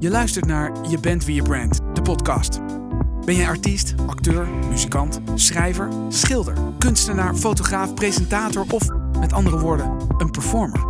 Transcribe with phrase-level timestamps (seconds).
[0.00, 2.60] Je luistert naar Je bent wie je brand, de podcast.
[3.24, 8.88] Ben jij artiest, acteur, muzikant, schrijver, schilder, kunstenaar, fotograaf, presentator of
[9.20, 10.80] met andere woorden, een performer?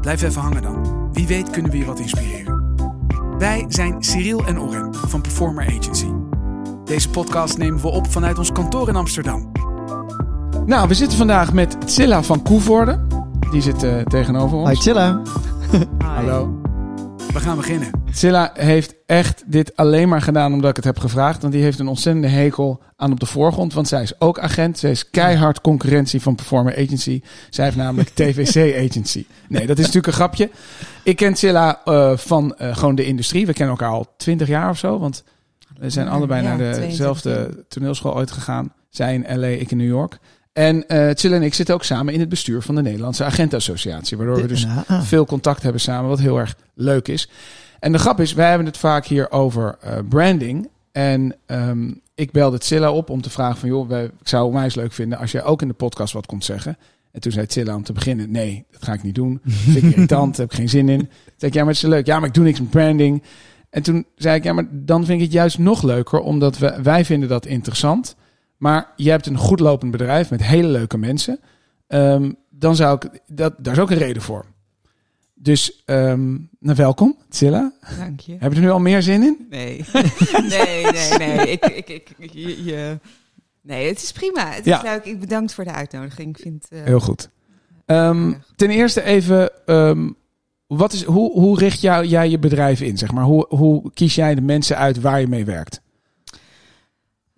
[0.00, 1.08] Blijf even hangen dan.
[1.12, 2.74] Wie weet kunnen we je wat inspireren.
[3.38, 6.12] Wij zijn Cyril en Oren van Performer Agency.
[6.84, 9.52] Deze podcast nemen we op vanuit ons kantoor in Amsterdam.
[10.66, 13.06] Nou, we zitten vandaag met Tsilla van Koevoorde.
[13.50, 14.68] Die zit uh, tegenover ons.
[14.68, 15.20] Hi Tsilla.
[15.98, 16.60] Hallo.
[17.32, 17.90] We gaan beginnen.
[18.16, 21.40] Tsilla heeft echt dit alleen maar gedaan omdat ik het heb gevraagd.
[21.40, 23.72] Want die heeft een ontzettende hekel aan op de voorgrond.
[23.72, 24.78] Want zij is ook agent.
[24.78, 27.20] Zij is keihard concurrentie van Performer Agency.
[27.50, 29.26] Zij heeft namelijk TVC Agency.
[29.48, 30.50] Nee, dat is natuurlijk een grapje.
[31.02, 33.46] Ik ken Tsilla uh, van uh, gewoon de industrie.
[33.46, 34.98] We kennen elkaar al twintig jaar of zo.
[34.98, 35.24] Want
[35.78, 38.72] we zijn allebei Ja, naar 22 dezelfde toneelschool ooit gegaan.
[38.90, 40.18] Zij in LA, ik in New York.
[40.52, 44.16] En eh Tsilla en ik zitten ook samen in het bestuur van de Nederlandse Agentenassociatie.
[44.16, 47.28] Waardoor we dus Ah, veel contact hebben samen, wat heel erg leuk is.
[47.78, 50.68] En de grap is, wij hebben het vaak hier over eh, branding.
[50.92, 53.68] En ehm, ik belde Tsilla op om te vragen van...
[53.68, 56.26] joh, wij, ik zou het onwijs leuk vinden als jij ook in de podcast wat
[56.26, 56.76] komt zeggen.
[57.12, 58.30] En toen zei Tsilla om te beginnen...
[58.30, 59.40] nee, dat ga ik niet doen.
[59.42, 60.98] Dat vind ik irritant, heb ik geen zin in.
[60.98, 62.06] Toen zei ik, ja, maar het is leuk.
[62.06, 63.22] Ja, maar ik doe niks met branding.
[63.70, 66.20] En toen zei ik, ja, maar dan vind ik het juist nog leuker...
[66.20, 68.16] omdat we, wij vinden dat interessant.
[68.56, 71.40] Maar je hebt een goed lopend bedrijf met hele leuke mensen...
[71.86, 74.44] Ehm, dan zou ik, dat, daar is ook een reden voor.
[75.38, 77.72] Dus, ehm, nou welkom, Tsilla.
[77.98, 78.36] Dank je.
[78.38, 79.46] Heb je er nu al meer zin in?
[79.50, 79.84] Nee.
[80.48, 81.50] nee, nee, nee.
[81.50, 82.98] Ik, ik, ik, je, je-
[83.62, 84.50] Nee, het is prima.
[84.50, 84.76] Het Ja.
[84.76, 85.04] is leuk.
[85.04, 86.36] Ik bedankt voor de uitnodiging.
[86.36, 87.28] Ik vind eh, Heel goed.
[87.86, 90.10] Ehm, ten eerste even, ehm,
[90.66, 92.98] wat is, hoe, hoe richt jou, jij je bedrijf in?
[92.98, 93.24] Zeg maar?
[93.24, 95.80] hoe, hoe kies jij de mensen uit waar je mee werkt?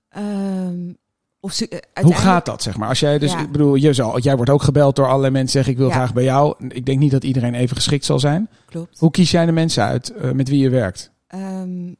[0.09, 0.93] ehm,
[1.41, 2.63] of ze, eh, Hoe gaat dat?
[2.63, 2.89] Zeg maar?
[2.89, 3.41] Als jij, dus, Ja.
[3.41, 5.95] ik bedoel, je zal, jij wordt ook gebeld door allerlei mensen zeggen ik wil Ja.
[5.95, 6.55] graag bij jou.
[6.69, 8.49] Ik denk niet dat iedereen even geschikt zal zijn.
[8.67, 8.99] Klopt.
[8.99, 11.11] Hoe kies jij de mensen uit eh, met wie je werkt?
[11.27, 11.95] Ehm,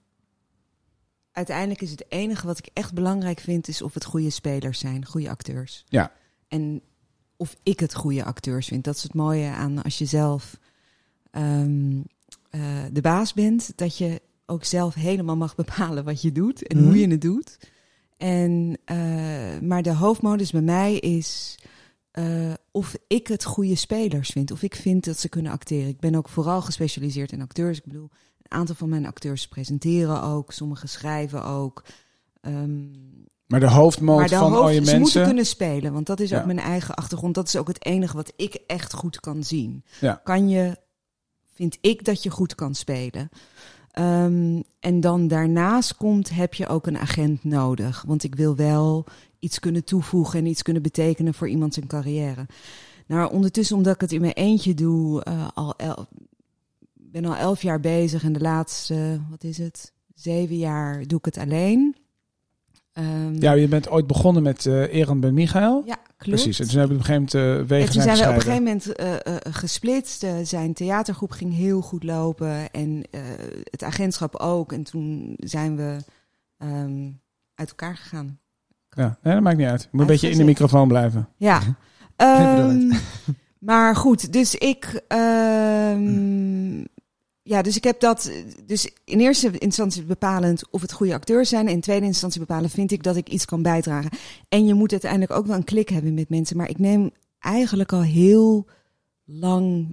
[1.33, 5.07] uiteindelijk is het enige wat ik echt belangrijk vind, is of het goede spelers zijn,
[5.07, 5.85] goede acteurs.
[5.89, 6.13] Ja.
[6.49, 6.81] En
[7.37, 8.85] of ik het goede acteurs vind.
[8.85, 10.59] Dat is het mooie aan als je zelf
[11.31, 11.97] ehm,
[12.51, 12.61] eh,
[12.93, 16.87] de baas bent, dat je ook zelf helemaal mag bepalen wat je doet en Mhm.
[16.87, 17.59] hoe je het doet.
[18.19, 18.97] En, eh,
[19.61, 21.59] maar de hoofdmodus bij mij is
[22.11, 24.51] eh, of ik het goede spelers vind.
[24.51, 25.89] Of ik vind dat ze kunnen acteren.
[25.89, 27.79] Ik ben ook vooral gespecialiseerd in acteurs.
[27.79, 28.09] Ik bedoel,
[28.43, 30.53] een aantal van mijn acteurs presenteren ook.
[30.53, 31.85] Sommigen schrijven ook.
[32.41, 32.87] Ehm,
[33.47, 35.25] Maar de hoofdmoot maar de van hoofd, al je ze moeten mensen.
[35.25, 35.93] kunnen spelen.
[35.93, 36.39] Want dat is Ja.
[36.41, 37.35] ook mijn eigen achtergrond.
[37.35, 39.85] Dat is ook het enige wat ik echt goed kan zien.
[40.01, 40.21] Ja.
[40.25, 40.77] Kan je,
[41.55, 43.29] vind ik dat je goed kan spelen.
[43.99, 48.05] Ehm, en dan daarnaast komt, heb je ook een agent nodig.
[48.07, 49.05] Want ik wil wel
[49.39, 52.47] iets kunnen toevoegen en iets kunnen betekenen voor iemand zijn carrière.
[53.07, 55.75] Nou, ondertussen, omdat ik het in mijn eentje doe, eh, al
[56.93, 61.25] ben al elf jaar bezig en de laatste, wat is het, zeven jaar doe ik
[61.25, 61.97] het alleen.
[62.99, 65.83] Ehm, Ja, je bent ooit begonnen met eh Eran Ben Michael.
[65.87, 66.17] ja, klopt.
[66.17, 66.61] Precies.
[66.61, 68.35] En toen hebben we op een gegeven moment uh, wegen En toen zijn we op
[68.35, 70.27] een gegeven moment eh, eh, gesplitst.
[70.43, 73.21] Zijn theatergroep ging heel goed lopen en eh,
[73.65, 74.73] het agentschap ook.
[74.73, 75.97] En toen zijn we
[76.59, 77.11] ehm,
[77.55, 78.39] uit elkaar gegaan.
[78.91, 79.83] Ja, nee, dat maakt niet uit.
[79.83, 81.29] Je moet een beetje in de microfoon blijven.
[81.37, 81.59] Ja.
[81.59, 81.75] Knip
[82.17, 82.93] Ehm,
[83.59, 85.03] maar goed, dus ik.
[85.09, 86.85] ehm,
[87.49, 88.31] ja, dus ik heb dat.
[88.67, 91.69] Dus in eerste instantie bepalend of het goede acteurs zijn.
[91.69, 94.11] In tweede instantie bepalen vind ik dat ik iets kan bijdragen.
[94.49, 96.57] En je moet uiteindelijk ook wel een klik hebben met mensen.
[96.57, 98.67] Maar ik neem eigenlijk al heel
[99.25, 99.89] lang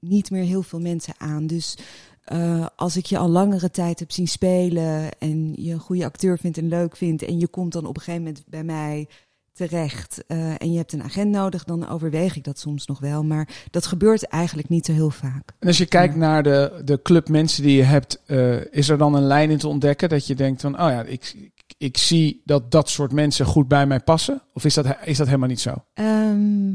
[0.00, 1.46] niet meer heel veel mensen aan.
[1.46, 1.76] Dus
[2.24, 6.38] eh, als ik je al langere tijd heb zien spelen en je een goede acteur
[6.38, 9.08] vindt en leuk vindt en je komt dan op een gegeven moment bij mij
[9.52, 13.24] terecht eh, en je hebt een agent nodig, dan overweeg ik dat soms nog wel.
[13.24, 15.52] Maar dat gebeurt eigenlijk niet zo heel vaak.
[15.58, 16.20] En als je kijkt Ja.
[16.20, 19.58] naar de, de club mensen die je hebt, eh, is er dan een lijn in
[19.58, 23.12] te ontdekken dat je denkt van, oh ja, ik, ik, ik zie dat dat soort
[23.12, 24.42] mensen goed bij mij passen?
[24.52, 25.74] Of is dat, is dat helemaal niet zo?
[25.94, 26.72] Ehm,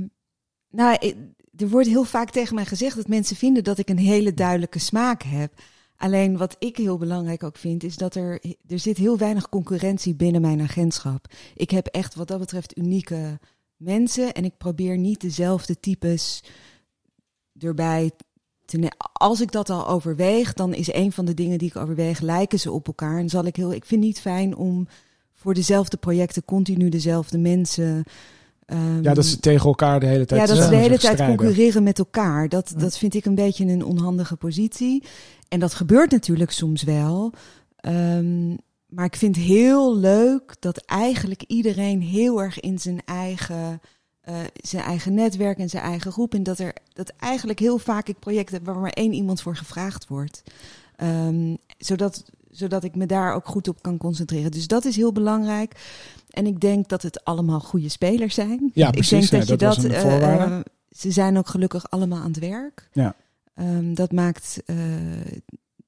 [0.69, 1.15] nou, ik-
[1.57, 4.79] er wordt heel vaak tegen mij gezegd dat mensen vinden dat ik een hele duidelijke
[4.79, 5.53] smaak heb.
[6.05, 10.15] Alleen wat ik heel belangrijk ook vind, is dat er, er zit heel weinig concurrentie
[10.15, 11.25] binnen mijn agentschap.
[11.55, 13.39] Ik heb echt wat dat betreft unieke
[13.75, 16.43] mensen en ik probeer niet dezelfde types
[17.59, 18.11] erbij
[18.65, 22.19] te Als ik dat al overweeg, dan is een van de dingen die ik overweeg,
[22.19, 23.19] lijken ze op elkaar.
[23.19, 24.87] En zal ik heel, ik vind het niet fijn om
[25.33, 28.03] voor dezelfde projecten continu dezelfde mensen.
[29.01, 31.13] Ja, dat ze tegen elkaar de hele tijd ja, dat ze eh, de hele tijd
[31.13, 31.37] strijden.
[31.37, 32.49] concurreren met elkaar.
[32.49, 32.79] Dat, Ja.
[32.79, 35.03] dat vind ik een beetje een onhandige positie.
[35.47, 37.33] En dat gebeurt natuurlijk soms wel.
[37.75, 38.49] Ehm,
[38.87, 43.81] maar ik vind heel leuk dat eigenlijk iedereen heel erg in zijn eigen,
[44.21, 46.33] eh, zijn eigen netwerk en zijn eigen groep.
[46.33, 49.55] En dat er dat eigenlijk heel vaak ik projecten heb waar maar één iemand voor
[49.55, 50.43] gevraagd wordt.
[50.95, 52.23] Ehm, zodat,
[52.55, 54.51] zodat ik me daar ook goed op kan concentreren.
[54.51, 55.75] Dus dat is heel belangrijk.
[56.29, 58.71] En ik denk dat het allemaal goede spelers zijn.
[58.73, 59.29] Ja, ik precies.
[59.29, 59.91] denk dat Ja, je dat was dat.
[60.03, 60.59] een eh, eh,
[60.91, 62.89] ze zijn ook gelukkig allemaal aan het werk.
[62.93, 63.15] Ja.
[63.53, 64.61] Ehm, dat maakt.
[64.65, 64.75] eh,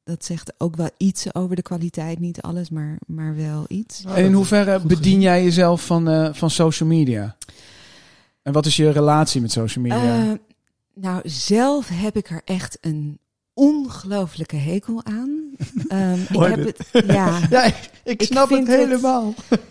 [0.04, 2.20] dat zegt ook wel iets over de kwaliteit.
[2.20, 4.04] Niet alles, maar, maar wel iets.
[4.08, 7.36] En in hoeverre bedien jij jezelf van, eh, van social media?
[8.42, 10.24] En wat is je relatie met social media?
[10.26, 10.32] Eh,
[10.94, 13.20] nou, zelf heb ik er echt een
[13.54, 15.47] ongelooflijke hekel aan.
[15.88, 16.78] Ehm, ik heb dit.
[16.92, 17.06] het.
[17.06, 17.40] Ja.
[17.50, 19.34] Ja, ik, ik Ik snap het vind het- helemaal.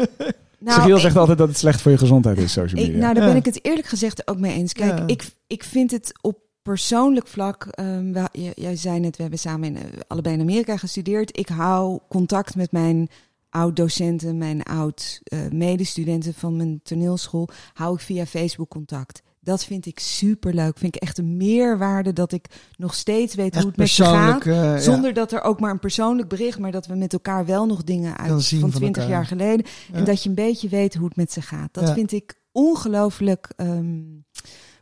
[0.58, 3.00] Nou, zegt altijd dat het slecht voor je gezondheid is, social Ik, media.
[3.02, 3.28] nou, daar Ja.
[3.28, 4.72] ben ik het eerlijk gezegd ook mee eens.
[4.72, 5.06] Kijk, Ja.
[5.06, 7.66] ik, ik vind het op persoonlijk vlak.
[7.70, 11.38] ehm, we- j- jij zei net, we hebben samen in, eh, allebei in Amerika gestudeerd.
[11.38, 13.08] Ik hou contact met mijn
[13.50, 17.48] oud-docenten, mijn oud-medestudenten van mijn toneelschool.
[17.72, 19.22] Hou ik via Facebook contact.
[19.46, 20.78] Dat vind ik super leuk.
[20.78, 22.46] Vind ik echt een meerwaarde dat ik
[22.76, 24.46] nog steeds weet hoe het met ze gaat.
[24.46, 24.78] eh, ja.
[24.78, 27.84] Zonder dat er ook maar een persoonlijk bericht, maar dat we met elkaar wel nog
[27.84, 29.08] dingen uit van van 20 elkaar.
[29.08, 29.66] jaar geleden.
[29.92, 29.98] Ja.
[29.98, 31.68] En dat je een beetje weet hoe het met ze gaat.
[31.72, 31.94] Dat Ja.
[31.94, 33.94] vind ik ongelooflijk ehm,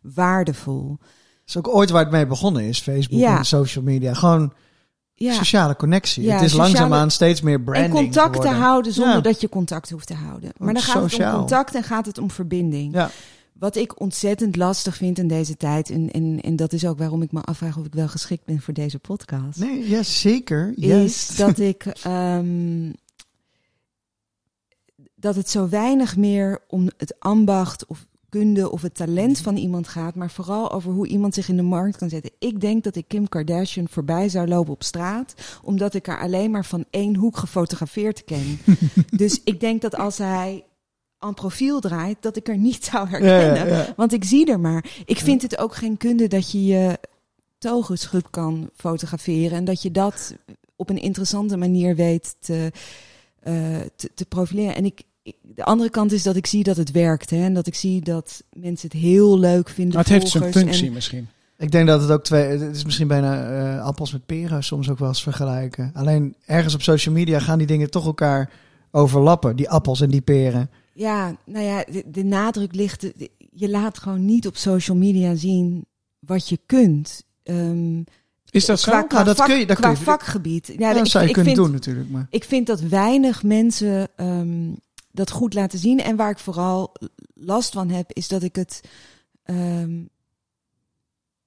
[0.02, 0.96] waardevol.
[0.98, 1.08] Dat
[1.46, 4.14] is ook ooit waar het mee begonnen is, Facebook en social media.
[4.14, 4.52] Gewoon
[5.14, 5.32] Ja.
[5.32, 6.22] sociale connectie.
[6.24, 9.20] Ja, het is sociale- langzaamaan steeds meer En branding contact te houden zonder Ja.
[9.20, 10.50] dat je contact hoeft te houden.
[10.58, 12.94] Maar dan gaat het om contact en gaat het om verbinding.
[13.58, 17.22] Wat ik ontzettend lastig vind in deze tijd, en, en, en dat is ook waarom
[17.22, 19.58] ik me afvraag of ik wel geschikt ben voor deze podcast.
[19.58, 20.72] Nee, ja, zeker.
[20.76, 22.90] is dat ik ehm,
[25.14, 29.88] dat het zo weinig meer om het ambacht of kunde of het talent van iemand
[29.88, 32.30] gaat, maar vooral over hoe iemand zich in de markt kan zetten.
[32.38, 36.50] Ik denk dat ik Kim Kardashian voorbij zou lopen op straat, omdat ik haar alleen
[36.50, 38.58] maar van één hoek gefotografeerd ken.
[39.16, 40.64] dus ik denk dat als hij
[41.24, 43.68] aan profiel draait, dat ik er niet zou herkennen.
[43.68, 43.92] ja, ja.
[43.96, 44.84] Want ik zie er maar.
[45.04, 46.98] Ik vind het ook geen kunde dat je je
[47.70, 49.58] goed kan fotograferen.
[49.58, 50.34] En dat je dat
[50.76, 52.72] op een interessante manier weet te,
[53.40, 53.54] eh,
[53.96, 54.74] te, te profileren.
[54.74, 57.30] En ik, ik- de andere kant is dat ik zie dat het werkt.
[57.30, 59.94] Hè, en dat ik zie dat mensen het heel leuk vinden.
[59.94, 60.64] maar het heeft zijn volgers.
[60.64, 61.28] functie En, misschien.
[61.58, 62.44] Ik denk dat het ook twee...
[62.46, 65.90] Het is misschien bijna eh, appels met peren soms ook wel eens vergelijken.
[65.94, 68.50] Alleen ergens op social media gaan die dingen toch elkaar
[68.90, 69.56] overlappen.
[69.56, 70.70] Die appels en die peren.
[70.94, 73.00] Ja, nou ja, de, de nadruk ligt...
[73.00, 75.84] de- je laat gewoon niet op social media zien
[76.18, 77.24] wat je kunt.
[77.42, 78.02] Ehm,
[78.50, 78.90] Is dat zo?
[78.90, 80.66] qua, qua, Nou, dat vak- kun je- dat qua kun je- vakgebied.
[80.66, 82.10] Ja, Ja, dat ik, zou je ik kunnen vind, doen natuurlijk.
[82.10, 82.26] Maar.
[82.30, 84.72] Ik vind dat weinig mensen ehm,
[85.10, 86.00] dat goed laten zien.
[86.00, 86.92] En waar ik vooral
[87.34, 88.80] last van heb, is dat ik het.
[89.42, 90.02] ehm,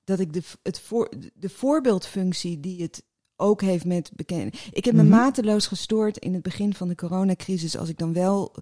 [0.03, 3.03] dat ik de, het voor, de voorbeeldfunctie die het
[3.35, 4.55] ook heeft met bekend.
[4.71, 5.11] Ik heb me Mhm.
[5.11, 7.77] mateloos gestoord in het begin van de coronacrisis.
[7.77, 8.55] Als ik dan wel.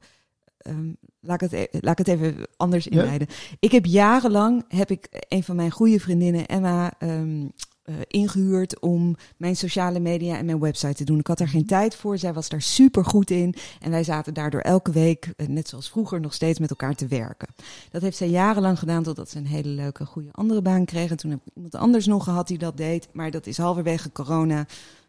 [0.66, 0.90] Ehm,
[1.20, 2.92] laat, ik het, e- laat ik het even anders Ja.
[2.92, 3.28] inleiden.
[3.60, 7.46] Ik heb jarenlang heb ik een van mijn goede vriendinnen, Emma, ehm,
[7.84, 11.20] eh, ingehuurd om mijn sociale media en mijn website te doen.
[11.20, 12.18] Ik had daar geen tijd voor.
[12.18, 13.56] Zij was daar super goed in.
[13.82, 17.08] En wij zaten daardoor elke week, eh, net zoals vroeger, nog steeds met elkaar te
[17.08, 17.48] werken.
[17.92, 21.10] Dat heeft zij jarenlang gedaan totdat ze een hele leuke, goede andere baan kreeg.
[21.10, 23.08] En toen heb ik iemand anders nog gehad die dat deed.
[23.14, 24.66] Maar dat is halverwege corona,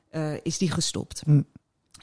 [0.09, 1.23] eh, is die gestopt.
[1.25, 1.41] Hm.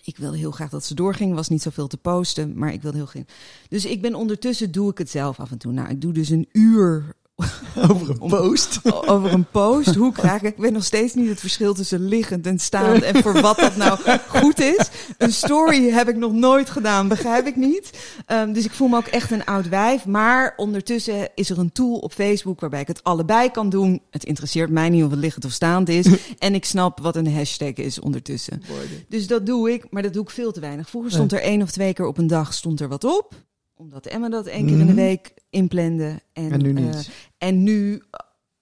[0.06, 1.34] Ik wilde heel graag dat ze doorging.
[1.34, 3.24] Was niet zoveel te posten, maar ik wilde heel graag.
[3.70, 5.72] Dus ik ben ondertussen doe ik het zelf af en toe.
[5.72, 7.16] Nou, ik doe dus een uur
[7.90, 8.80] Over een om- post.
[9.06, 9.96] over een post.
[9.96, 10.52] Hoe krijg ik?
[10.54, 13.76] Ik weet nog steeds niet het verschil tussen liggend en staand en voor wat dat
[13.76, 14.90] nou goed is.
[15.18, 17.90] Een story heb ik nog nooit gedaan, begrijp ik niet.
[18.26, 20.06] Ehm, dus ik voel me ook echt een oud wijf.
[20.06, 24.02] Maar ondertussen is er een tool op Facebook waarbij ik het allebei kan doen.
[24.10, 26.08] Het interesseert mij niet of het liggend of staand is.
[26.40, 28.62] En ik snap wat een hashtag is ondertussen.
[29.08, 30.90] Dus dat doe ik, maar dat doe ik veel te weinig.
[30.90, 33.34] Vroeger stond er één of twee keer op een dag stond er wat op.
[33.76, 34.96] Omdat Emma dat één keer in de Mhm.
[34.96, 36.20] week inplande.
[36.34, 37.10] En, En nu eh, niet.
[37.38, 38.04] en nu,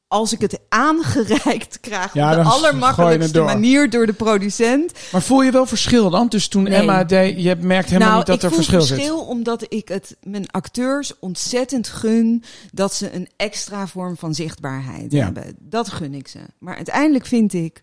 [0.08, 3.46] als ik het aangereikt krijg Ja, op de allermakkelijkste door.
[3.46, 4.94] manier door de producent.
[5.12, 6.28] Maar voel je wel verschil dan?
[6.28, 6.74] Dus toen Nee.
[6.74, 9.28] Emma deed, je merkt helemaal nou, niet dat ik er voel verschil, verschil zit.
[9.28, 15.24] omdat ik het mijn acteurs ontzettend gun dat ze een extra vorm van zichtbaarheid Ja.
[15.24, 15.56] hebben.
[15.60, 16.40] Dat gun ik ze.
[16.60, 17.82] Maar uiteindelijk vind ik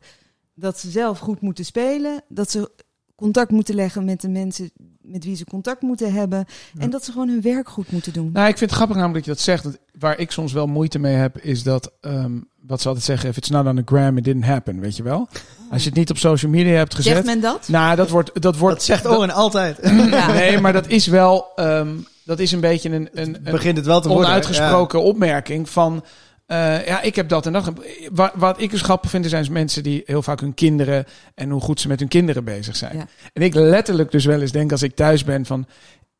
[0.55, 2.71] dat ze zelf goed moeten spelen, dat ze
[3.15, 4.71] contact moeten leggen met de mensen
[5.09, 6.45] met wie ze contact moeten hebben
[6.79, 8.31] en dat ze gewoon hun werk goed moeten doen.
[8.33, 9.63] Nou, ik vind het grappig namelijk dat je dat zegt.
[9.65, 12.33] Dat waar ik soms wel moeite mee heb, is dat, ehm,
[12.67, 15.03] wat ze altijd zeggen, if it's not on the gram, it didn't happen, weet je
[15.03, 15.29] wel?
[15.71, 17.13] Als je het niet op social media hebt gezet.
[17.13, 17.69] Zegt men dat?
[17.69, 18.77] Nou, dat wordt, dat wordt.
[18.77, 19.79] Dat zegt dat- Owen altijd.
[20.11, 20.33] Ja.
[20.33, 21.89] Nee, maar dat is wel, ehm,
[22.25, 24.27] dat is een beetje een, een, een Begint het wel te worden.
[24.27, 26.05] onuitgesproken opmerking van.
[26.49, 27.73] Eh, ja, ik heb dat en dat.
[28.13, 31.61] Wat, wat ik dus grappig vind, zijn mensen die heel vaak hun kinderen en hoe
[31.61, 32.97] goed ze met hun kinderen bezig zijn.
[32.97, 33.07] Ja.
[33.33, 35.67] En ik letterlijk dus wel eens denk als ik thuis ben van,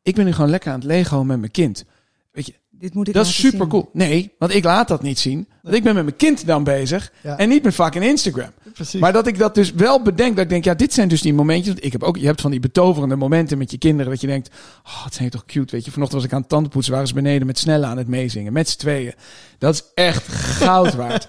[0.01, 1.85] ik ben nu gewoon lekker aan het Lego met mijn kind.
[2.31, 3.69] Weet je, Dit moet ik Dat is super zien.
[3.69, 3.89] cool.
[3.93, 5.47] Nee, want ik laat dat niet zien.
[5.61, 7.11] Want ik ben met mijn kind dan bezig.
[7.21, 7.37] Ja.
[7.37, 8.51] En niet met fucking Instagram.
[8.73, 8.99] Precies.
[8.99, 10.35] Maar dat ik dat dus wel bedenk.
[10.35, 11.73] Dat ik denk, ja, dit zijn dus die momentjes.
[11.73, 14.11] Want ik heb ook, je hebt van die betoverende momenten met je kinderen.
[14.11, 14.49] Dat je denkt,
[14.83, 15.75] oh, het zijn toch cute.
[15.75, 16.93] Weet je, vanochtend was ik aan het tandenpoetsen.
[16.93, 18.53] Waren ze beneden met snelle aan het meezingen.
[18.53, 19.13] Met z'n tweeën.
[19.57, 20.27] Dat is echt
[20.61, 21.27] goud waard.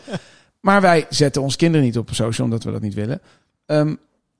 [0.60, 3.20] Maar wij zetten ons kinderen niet op social, omdat we dat niet willen.
[3.66, 3.94] Ehm,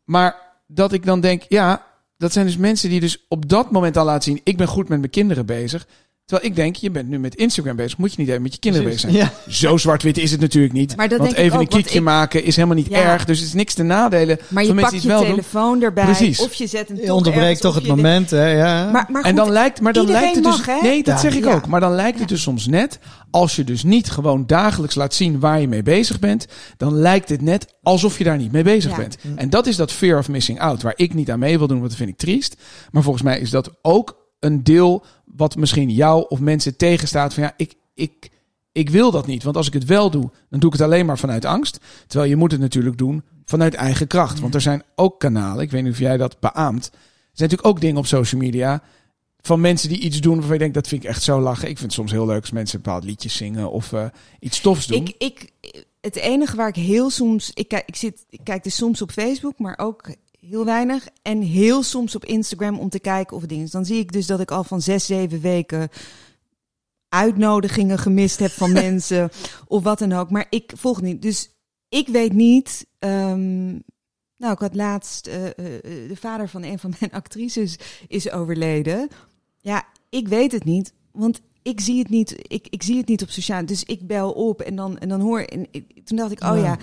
[0.04, 0.36] maar
[0.66, 1.86] dat ik dan denk, ja,
[2.16, 4.40] dat zijn dus mensen die dus op dat moment al laten zien.
[4.44, 5.86] Ik ben goed met mijn kinderen bezig.
[6.30, 7.98] Terwijl ik denk, je bent nu met Instagram bezig.
[7.98, 9.04] Moet je niet even met je kinderen Precies.
[9.10, 9.32] bezig zijn.
[9.46, 9.52] Ja.
[9.52, 10.96] Zo zwart-wit is het natuurlijk niet.
[10.96, 13.02] Maar dat want denk ik even ook, een kiekje ik- maken is helemaal niet Ja.
[13.02, 13.24] erg.
[13.24, 15.18] Dus het is niks te nadelen Maar je pakt je doen.
[15.24, 16.04] telefoon erbij.
[16.04, 16.40] Precies.
[16.40, 18.46] Of je zet hem Je onderbreekt toch het moment, hè?
[18.46, 18.90] Ja.
[18.90, 20.66] Maar, maar En dan lijkt, maar dan lijkt het dus.
[20.66, 20.82] mag?
[20.82, 21.20] Nee, dat Ja.
[21.20, 21.54] zeg ik Ja.
[21.54, 21.66] ook.
[21.66, 22.98] Maar dan lijkt het dus soms net.
[23.30, 26.46] Als je dus niet gewoon dagelijks laat zien waar je mee bezig bent.
[26.76, 28.96] Dan lijkt het net alsof je daar niet mee bezig Ja.
[28.96, 29.16] bent.
[29.36, 30.82] En dat is dat fear of missing out.
[30.82, 32.56] Waar ik niet aan mee wil doen, want dat vind ik triest.
[32.90, 35.04] Maar volgens mij is dat ook een deel.
[35.36, 37.34] Wat misschien jou of mensen tegenstaat.
[37.34, 38.30] Van ja, ik, ik,
[38.72, 39.42] ik wil dat niet.
[39.42, 41.78] Want als ik het wel doe, dan doe ik het alleen maar vanuit angst.
[42.06, 44.40] Terwijl je moet het natuurlijk doen vanuit eigen kracht.
[44.40, 45.62] Want er zijn ook kanalen.
[45.62, 46.84] Ik weet niet of jij dat beaamt.
[46.86, 46.98] Er
[47.32, 48.82] zijn natuurlijk ook dingen op social media
[49.40, 51.68] van mensen die iets doen waarvan je denkt, dat vind ik echt zo lachen.
[51.68, 54.06] Ik vind het soms heel leuk als mensen bepaald liedjes zingen of eh,
[54.40, 55.06] iets tofs doen.
[55.06, 55.50] Ik, ik,
[56.00, 57.50] het enige waar ik heel soms.
[57.54, 60.14] Ik, kijk, ik, zit, ik kijk dus soms op Facebook, maar ook
[60.50, 61.08] heel weinig.
[61.22, 63.70] En heel soms op Instagram om te kijken of het ding is.
[63.70, 65.88] Dan zie ik dus dat ik al van zes, zeven weken
[67.08, 69.30] uitnodigingen gemist heb van mensen
[69.66, 70.30] of wat dan ook.
[70.30, 71.22] Maar ik volg niet.
[71.22, 71.50] Dus
[71.88, 72.86] ik weet niet.
[72.98, 73.68] ehm,
[74.36, 75.54] nou, ik had laatst eh, eh,
[76.08, 77.78] de vader van een van mijn actrices
[78.08, 79.08] is overleden.
[79.60, 82.34] Ja, ik weet het niet, want ik zie het niet.
[82.52, 83.66] Ik, ik zie het niet op sociaal.
[83.66, 85.40] Dus ik bel op en dan en dan hoor.
[85.40, 86.62] En ik- toen dacht ik, oh Ja.
[86.64, 86.78] ja.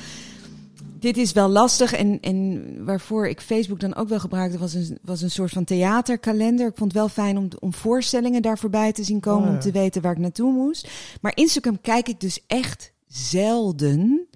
[0.99, 4.97] Dit is wel lastig en, en waarvoor ik Facebook dan ook wel gebruikte, was een,
[5.01, 6.67] was een soort van theaterkalender.
[6.67, 9.53] Ik vond het wel fijn om, om voorstellingen daar voorbij te zien komen, Oh, ja.
[9.53, 10.89] om te weten waar ik naartoe moest.
[11.21, 14.27] Maar Instagram kijk ik dus echt zelden.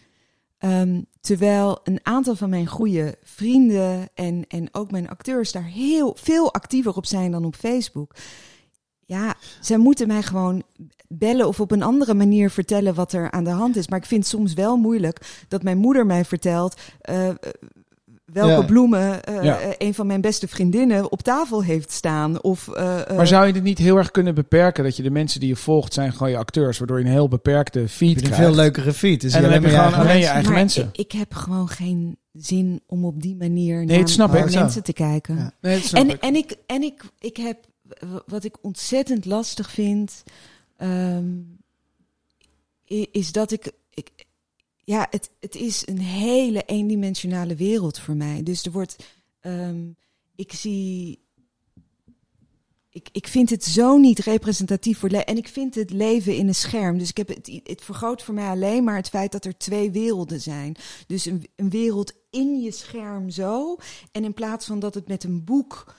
[0.58, 6.15] Ehm, terwijl een aantal van mijn goede vrienden en, en ook mijn acteurs daar heel
[6.20, 8.15] veel actiever op zijn dan op Facebook.
[9.06, 10.63] Ja, zij moeten mij gewoon
[11.12, 13.88] bellen of op een andere manier vertellen wat er aan de hand is.
[13.88, 17.30] Maar ik vind het soms wel moeilijk dat mijn moeder mij vertelt eh,
[18.25, 18.65] welke Ja.
[18.65, 19.60] bloemen eh, Ja.
[19.60, 22.44] eh, een van mijn beste vriendinnen op tafel heeft staan.
[22.44, 25.10] Of, eh, eh, maar zou je het niet heel erg kunnen beperken dat je de
[25.12, 28.15] mensen die je volgt zijn gewoon je acteurs, waardoor je een heel beperkte feed je
[28.15, 28.36] een krijgt.
[28.38, 29.22] veel leukere feed.
[29.22, 30.32] Dus en dan heb je maar gewoon alleen je mensen.
[30.34, 30.89] eigen maar mensen.
[30.91, 35.36] Ik, ik heb gewoon geen zin om op die manier Nee, naar mensen te kijken.
[35.36, 35.51] Ja.
[35.62, 36.22] Nee, dat snap En, ik.
[36.22, 37.58] en ik, en ik, ik heb,
[38.25, 40.24] wat ik ontzettend lastig vind,
[40.82, 41.40] ehm,
[43.12, 44.10] is dat ik, ik
[44.84, 48.44] ja, het, het is een hele eendimensionale wereld voor mij.
[48.44, 48.96] Dus er wordt,
[49.40, 49.90] ehm,
[50.36, 51.20] ik zie,
[52.90, 56.56] ik, ik vind het zo niet representatief voor en ik vind het leven in een
[56.56, 56.98] scherm.
[56.98, 59.92] Dus ik heb het, het vergroot voor mij alleen maar het feit dat er twee
[59.92, 60.76] werelden zijn.
[61.08, 63.78] Dus een wereld in je scherm zo,
[64.12, 65.96] en in plaats van dat het met een boek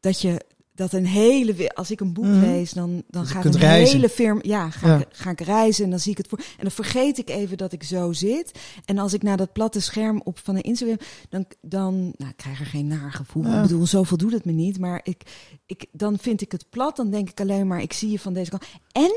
[0.00, 0.40] dat je
[0.74, 2.40] dat een hele als ik een boek Mhm.
[2.40, 3.94] lees dan dan je gaat een reizen.
[3.94, 4.98] hele firma ja ga, Ja.
[4.98, 7.56] Ik, ga ik reizen en dan zie ik het voor en dan vergeet ik even
[7.56, 10.98] dat ik zo zit en als ik naar dat platte scherm op van een Instagram
[11.28, 13.56] dan dan nou ik krijg er geen naar gevoel Ja.
[13.56, 15.22] ik bedoel zoveel doet het me niet maar ik
[15.66, 18.32] ik dan vind ik het plat dan denk ik alleen maar ik zie je van
[18.32, 19.12] deze kant en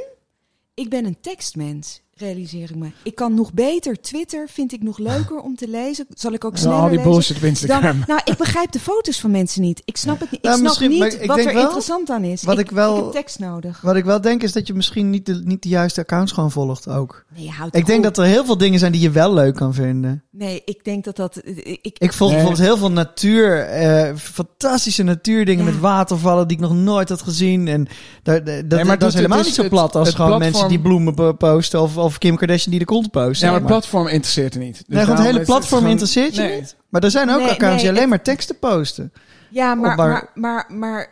[0.74, 4.98] ik ben een tekstmens realiseer ik me ik kan nog beter Twitter vind ik nog
[4.98, 7.82] leuker om te lezen zal ik ook Zo, sneller al die bullshit op Instagram.
[7.98, 9.82] dan, nou, ik begrijp de foto's van mensen niet.
[9.86, 10.40] Ik snap het niet.
[10.40, 12.44] Ik Nou, snap niet ik wat er wel- interessant aan is.
[12.44, 13.82] wat ik wel- Ik heb tekst nodig.
[13.82, 16.52] Wat ik wel denk is dat je misschien niet de, niet de juiste accounts gewoon
[16.52, 17.26] volgt ook.
[17.36, 19.74] Nee, houd Ik denk dat er heel veel dingen zijn die je wel leuk kan
[19.74, 20.24] vinden.
[20.32, 21.42] Nee, ik denk dat dat...
[21.46, 22.40] Ik, Ik volg Nee.
[22.40, 25.72] bijvoorbeeld heel veel natuur, eh, fantastische natuurdingen Ja.
[25.72, 27.68] met watervallen die ik nog nooit had gezien.
[27.68, 27.88] En
[28.24, 30.70] daar, daar- dat, Nee, maar dat is helemaal niet zo plat als gewoon platform- mensen
[30.70, 33.42] die bloemen po- posten of, of Kim Kardashian die de kont post.
[33.42, 34.76] Ja, maar het platform interesseert er niet.
[34.76, 36.60] Dus Nee, gewoon het hele het platform gewoon- interesseert je Nee.
[36.60, 36.76] niet.
[36.90, 39.12] Maar er zijn ook Nee, accounts die alleen het- maar teksten posten.
[39.50, 41.08] ja, maar, maar, maar, maar,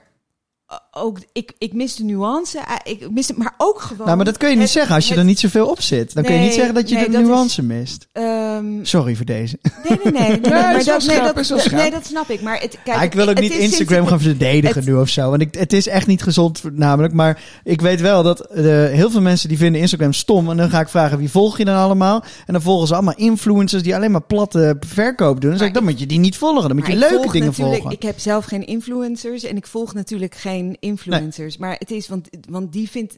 [0.91, 2.57] ook, ik, ik mis de nuance.
[2.57, 2.63] uh,
[2.93, 4.05] Ik mis het, maar ook gewoon...
[4.05, 5.81] nou, maar dat kun je niet het- zeggen als je het- er niet zoveel op
[5.81, 6.13] zit.
[6.13, 8.07] Dan kun je niet zeggen dat je nee, de dat is- nuance mist.
[8.11, 9.59] ehm, Sorry voor deze.
[9.89, 10.39] nee, nee, nee.
[10.51, 12.41] maar dat, nee, snap ik.
[12.41, 15.29] Maar het, kijk, Ah, ik wil ook niet Instagram gaan verdedigen nu of zo.
[15.29, 17.13] Want ik, het is echt niet gezond namelijk.
[17.13, 20.49] Maar ik weet wel dat eh, heel veel mensen die vinden Instagram stom.
[20.49, 22.23] En dan ga ik vragen wie volg je dan allemaal?
[22.45, 25.49] En dan volgen ze allemaal influencers die alleen maar platte verkoop doen.
[25.49, 26.67] Dan zeg ik, dan moet je die niet volgen.
[26.67, 27.91] Dan moet je leuke dingen volgen.
[27.91, 31.57] Ik heb zelf geen influencers en ik volg natuurlijk geen influencers.
[31.57, 33.17] Maar het is, want, want die vindt...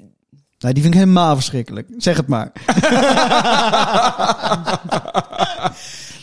[0.59, 1.87] Nou, die vind ik helemaal verschrikkelijk.
[1.97, 2.51] Zeg het maar.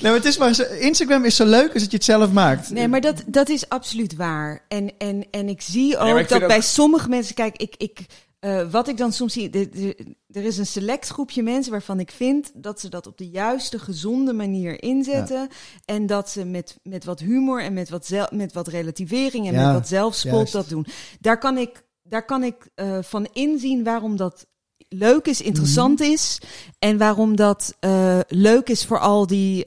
[0.01, 2.33] nee, maar het is maar zo- Instagram is zo leuk als dat je het zelf
[2.33, 2.71] maakt.
[2.71, 4.65] Nee, maar dat, dat is absoluut waar.
[4.69, 7.35] En, en, en ik zie ook ik dat bij ook- sommige mensen...
[7.35, 7.99] Kijk, ik, ik,
[8.43, 12.01] eh, wat ik dan soms zie, de- de- er is een select groepje mensen waarvan
[12.01, 15.49] ik vind dat ze dat op de juiste, gezonde manier inzetten.
[15.85, 19.53] En dat ze met, met wat humor en met wat, zel, met wat relativering en
[19.53, 20.87] Ja, met wat zelfspot dat doen.
[21.21, 24.47] Daar kan ik, daar kan ik eh, van inzien waarom dat
[24.89, 26.11] leuk is, interessant Mhm.
[26.11, 26.39] is.
[26.79, 29.65] En waarom dat eh, leuk is voor al die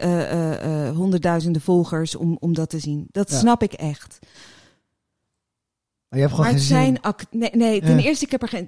[0.94, 3.08] honderdduizenden volgers om, om dat te zien.
[3.12, 3.38] Dat Ja.
[3.38, 4.20] snap ik echt.
[6.15, 8.03] Maar je hebt gewoon Maar het zijn act nee, nee, ten Ja.
[8.03, 8.67] eerste, ik heb er geen.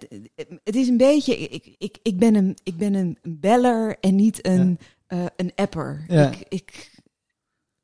[0.63, 1.37] Het is een beetje.
[1.37, 6.05] Ik, ik, ik, ben, een, ik ben een beller en niet een, eh, een apper.
[6.07, 6.31] Ja.
[6.31, 6.91] Ik, ik,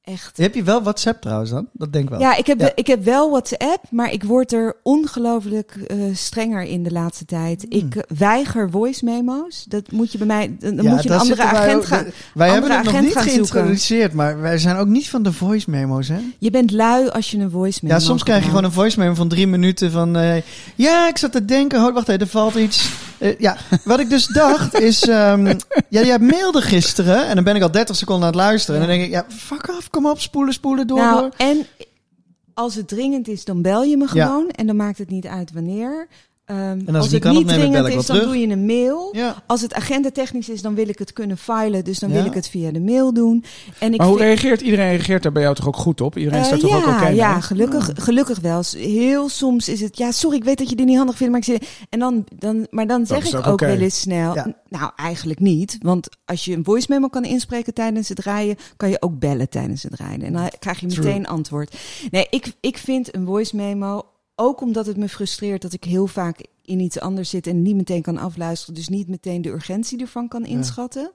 [0.04, 0.38] echt.
[0.38, 1.68] Heb je wel WhatsApp trouwens dan?
[1.74, 2.20] Dat denk ik wel.
[2.20, 2.72] Ja, ik heb, Ja.
[2.76, 7.66] ik heb wel WhatsApp, maar ik word er ongelooflijk eh, strenger in de laatste tijd.
[7.70, 7.80] Hmm.
[7.80, 9.66] Ik weiger voice memo's.
[9.68, 10.56] Dat moet je bij mij.
[10.60, 12.06] Dan Ja, moet je een andere wij agent ook- gaan.
[12.34, 13.22] Wij hebben het nog niet zoeken.
[13.32, 16.18] geïntroduceerd, maar wij zijn ook niet van de voice memo's, hè?
[16.40, 19.00] Je bent lui als je een voice memo Ja, soms krijg je gewoon een voice
[19.00, 20.16] memo van drie minuten van...
[20.18, 20.42] eh,
[20.76, 22.92] ja, ik zat te denken, oh, wacht even, er valt iets.
[23.24, 25.02] Eh, ja, wat ik dus dacht is...
[25.08, 25.46] ehm,
[25.90, 28.82] ja, jij mailde gisteren en dan ben ik al 30 seconden aan het luisteren.
[28.82, 31.32] En dan denk ik, ja, fuck af, kom op, spoelen, spoelen, door, Nou, door.
[31.38, 31.66] en
[32.54, 34.26] als het dringend is, dan bel je me Ja.
[34.26, 34.50] gewoon.
[34.50, 36.08] En dan maakt het niet uit wanneer.
[36.46, 38.24] Ehm, het als het kan niet dringend is, dan terug.
[38.24, 39.10] doe je een mail.
[39.16, 39.44] Ja.
[39.48, 41.84] Als het agendatechnisch is, dan wil ik het kunnen filen.
[41.84, 42.16] Dus dan Ja.
[42.16, 43.44] wil ik het via de mail doen.
[43.80, 44.88] En ik Maar hoe vind- reageert iedereen?
[44.90, 46.18] Reageert daar bij jou toch ook goed op?
[46.18, 47.16] Iedereen Eh, staat toch ja, ook oké mee?
[47.16, 48.62] ja, gelukkig, gelukkig wel.
[48.72, 51.42] Heel soms is het, ja, sorry, ik weet dat je dit niet handig vindt, maar
[51.42, 54.56] ik zeg, en dan, dan, maar dan zeg ik ook wel eens snel, Ja.
[54.70, 58.90] nou, eigenlijk niet, want als je een voice memo kan inspreken tijdens het rijden, kan
[58.90, 61.06] je ook bellen tijdens het rijden en dan krijg je True.
[61.06, 61.76] meteen antwoord.
[62.12, 64.02] Nee, ik, ik vind een voice memo
[64.36, 67.76] ook omdat het me frustreert dat ik heel vaak in iets anders zit en niet
[67.76, 71.12] meteen kan afluisteren, dus niet meteen de urgentie ervan kan inschatten.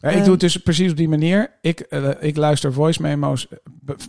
[0.00, 1.50] Ja, ik Ehm, doe het dus precies op die manier.
[1.60, 3.56] Ik, eh, ik luister voice memo's eh,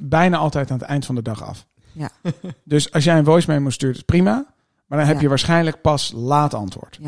[0.01, 1.65] bijna altijd aan het eind van de dag af.
[1.91, 2.09] Ja.
[2.63, 4.53] Dus als jij een voice memo stuurt, is prima.
[4.87, 5.21] Maar dan heb Ja.
[5.21, 6.99] je waarschijnlijk pas laat antwoord.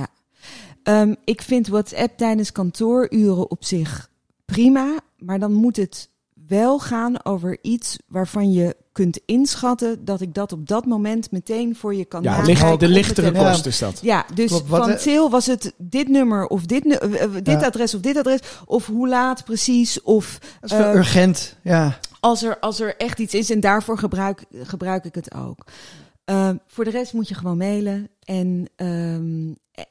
[0.84, 4.10] Ehm, ik vind WhatsApp tijdens kantooruren op zich
[4.46, 6.10] prima, maar dan moet het
[6.48, 11.76] wel gaan over iets waarvan je kunt inschatten dat ik dat op dat moment meteen
[11.76, 14.00] voor je kan Ja, de, licht, lichtere kost is dat.
[14.02, 17.24] Ja, dus Klopt, wat, van eh, Til was het dit nummer of dit, nu- eh,
[17.24, 17.66] eh, dit Ja.
[17.66, 22.00] adres of dit adres of hoe laat precies of Dat is eh, urgent, ja.
[22.20, 25.64] als er, als er echt iets is en daarvoor gebruik, gebruik ik het ook.
[26.26, 29.84] Ehm, voor de rest moet je gewoon mailen en ehm, eh,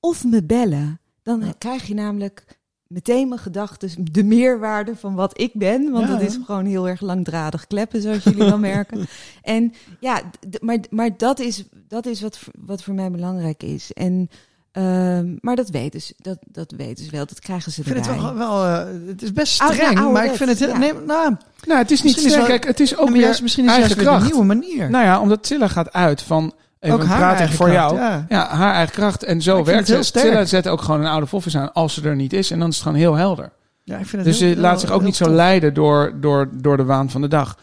[0.00, 1.00] of me bellen.
[1.22, 1.52] Dan Ja.
[1.58, 2.44] krijg je namelijk
[2.88, 5.90] meteen mijn gedachten, de meerwaarde van wat ik ben.
[5.90, 6.12] Want Ja.
[6.12, 9.06] dat is gewoon heel erg langdradig kleppen, zoals jullie wel merken.
[9.42, 10.20] En ja,
[10.60, 13.92] maar, maar dat is, dat is wat, voor- wat voor mij belangrijk is.
[13.92, 14.30] En,
[14.72, 18.06] ehm, maar dat weten, ze, dat, dat weten ze wel, dat krijgen ze Ik vind
[18.06, 20.58] het wel, wel eh, het is best Oude- streng, maar ik vind het...
[20.58, 20.78] ja.
[20.78, 22.36] Nee, nou, Nou, het is niet Misschien is sterk.
[22.48, 24.48] wel- Kijk, het is ook weer juist, misschien is het eigen juist weer een kracht.
[24.54, 24.90] nieuwe manier.
[24.90, 26.52] Nou ja, omdat Zilla gaat uit van...
[26.80, 28.02] Even ook haar eigen voor kracht, jou.
[28.02, 28.26] Ja.
[28.28, 29.22] Ja, haar eigen kracht.
[29.22, 30.06] En zo werkt het.
[30.06, 32.50] Zilla zet ook gewoon een oude foffies aan als ze er niet is.
[32.50, 33.52] En dan is het gewoon heel helder.
[33.84, 36.12] Ja, ik vind het Dus heel- ze laat heel- zich ook niet zo leiden door,
[36.20, 37.58] door, door de waan van de dag.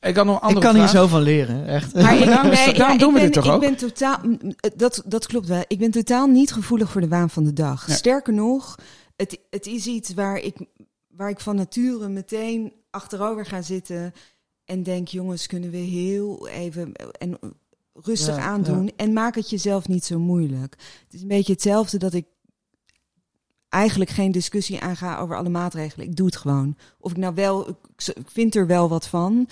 [0.00, 1.94] Ik had nog Ik kan hier zo van leren, echt.
[1.94, 3.60] Maar ik, daarom is- nee, daarom ja, doen we ben, dit toch ik ook?
[3.60, 4.18] ben totaal,
[4.76, 5.64] dat, dat klopt wel.
[5.66, 7.86] Ik ben totaal niet gevoelig voor de waan van de dag.
[7.86, 7.94] Ja.
[7.94, 8.74] Sterker nog,
[9.16, 10.56] het, het is iets waar ik,
[11.08, 14.12] waar ik van nature meteen achterover ga zitten
[14.64, 17.38] en denk, jongens, kunnen we heel even en
[18.02, 20.74] rustig Ja, aandoen en maak het jezelf niet zo moeilijk.
[21.04, 22.26] Het is een beetje hetzelfde dat ik
[23.68, 26.06] eigenlijk geen discussie aanga over alle maatregelen.
[26.06, 26.76] Ik doe het gewoon.
[26.98, 27.76] Of ik nou wel, ik,
[28.26, 29.48] vind er wel wat van.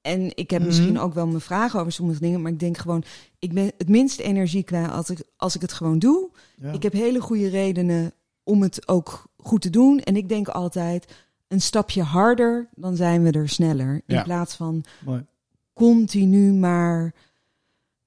[0.00, 0.68] En ik heb Mhm.
[0.68, 3.04] misschien ook wel mijn vragen over sommige dingen, maar ik denk gewoon,
[3.38, 6.30] ik ben het minst energie kwijt als ik, als ik het gewoon doe.
[6.56, 6.72] Ja.
[6.72, 10.00] Ik heb hele goede redenen om het ook goed te doen.
[10.00, 11.12] En ik denk altijd,
[11.48, 14.02] een stapje harder, dan zijn we er sneller.
[14.06, 15.24] In plaats van Mooi.
[15.72, 17.14] continu maar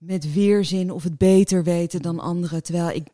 [0.06, 2.64] met weerzin of het beter weten dan anderen.
[2.64, 3.08] Terwijl ik,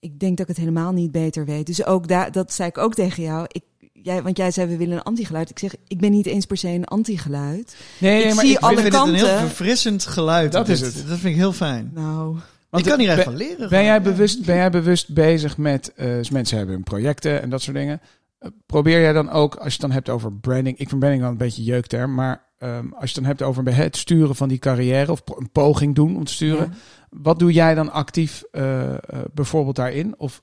[0.00, 1.66] ik denk dat ik het helemaal niet beter weet.
[1.66, 3.46] Dus ook daar, dat zei ik ook tegen jou.
[3.48, 5.50] Ik, jij, want jij zei we willen een antigeluid.
[5.50, 7.76] Ik zeg, ik ben niet eens per se een antigeluid.
[7.98, 9.46] Nee, Ik nee, maar zie ik alle Ik vind het een heel kanten.
[9.46, 10.52] verfrissend geluid.
[10.52, 10.94] Dat is het.
[10.94, 11.90] Dat vind ik heel fijn.
[11.94, 12.36] Nou,
[12.70, 13.58] Want ik kan hier echt van leren.
[13.58, 13.84] Ben gewoon.
[13.84, 14.00] jij, Ja.
[14.00, 17.76] bewust, ben jij bewust bezig met, eh, dus mensen hebben hun projecten en dat soort
[17.76, 18.00] dingen.
[18.38, 21.22] Eh, probeer jij dan ook, als je het dan hebt over branding, ik vind branding
[21.22, 24.48] wel een beetje jeukterm, maar ehm, als je het dan hebt over het sturen van
[24.48, 26.72] die carrière of een poging doen om te sturen,
[27.10, 28.98] wat doe jij dan actief eh, eh,
[29.34, 30.14] bijvoorbeeld daarin?
[30.18, 30.42] Of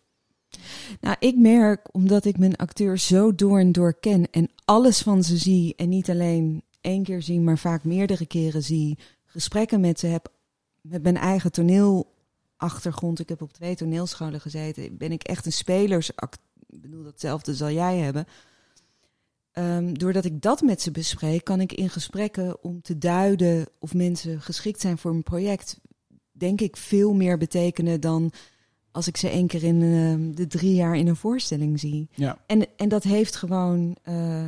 [1.01, 5.23] Nou, ik merk, omdat ik mijn acteur zo door en door ken en alles van
[5.23, 9.99] ze zie en niet alleen één keer zie, maar vaak meerdere keren zie, gesprekken met
[9.99, 10.31] ze heb,
[10.81, 13.19] met mijn eigen toneelachtergrond.
[13.19, 14.97] Ik heb op twee toneelscholen gezeten.
[14.97, 16.39] Ben ik echt een spelersact.
[16.69, 18.25] Ik bedoel, datzelfde zal jij hebben.
[19.51, 23.93] Ehm, doordat ik dat met ze bespreek, kan ik in gesprekken om te duiden of
[23.93, 25.79] mensen geschikt zijn voor een project
[26.39, 28.31] denk ik veel meer betekenen dan
[28.91, 32.09] als ik ze één keer in uh, de drie jaar in een voorstelling zie.
[32.15, 32.37] Ja.
[32.45, 33.97] En, en dat heeft gewoon.
[34.05, 34.43] Uh,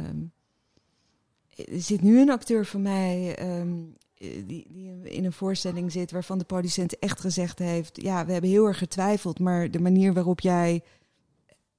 [1.56, 3.38] er zit nu een acteur van mij.
[3.60, 8.32] Um, die, die in een voorstelling zit waarvan de producent echt gezegd heeft: Ja, we
[8.32, 10.84] hebben heel erg getwijfeld, maar de manier waarop jij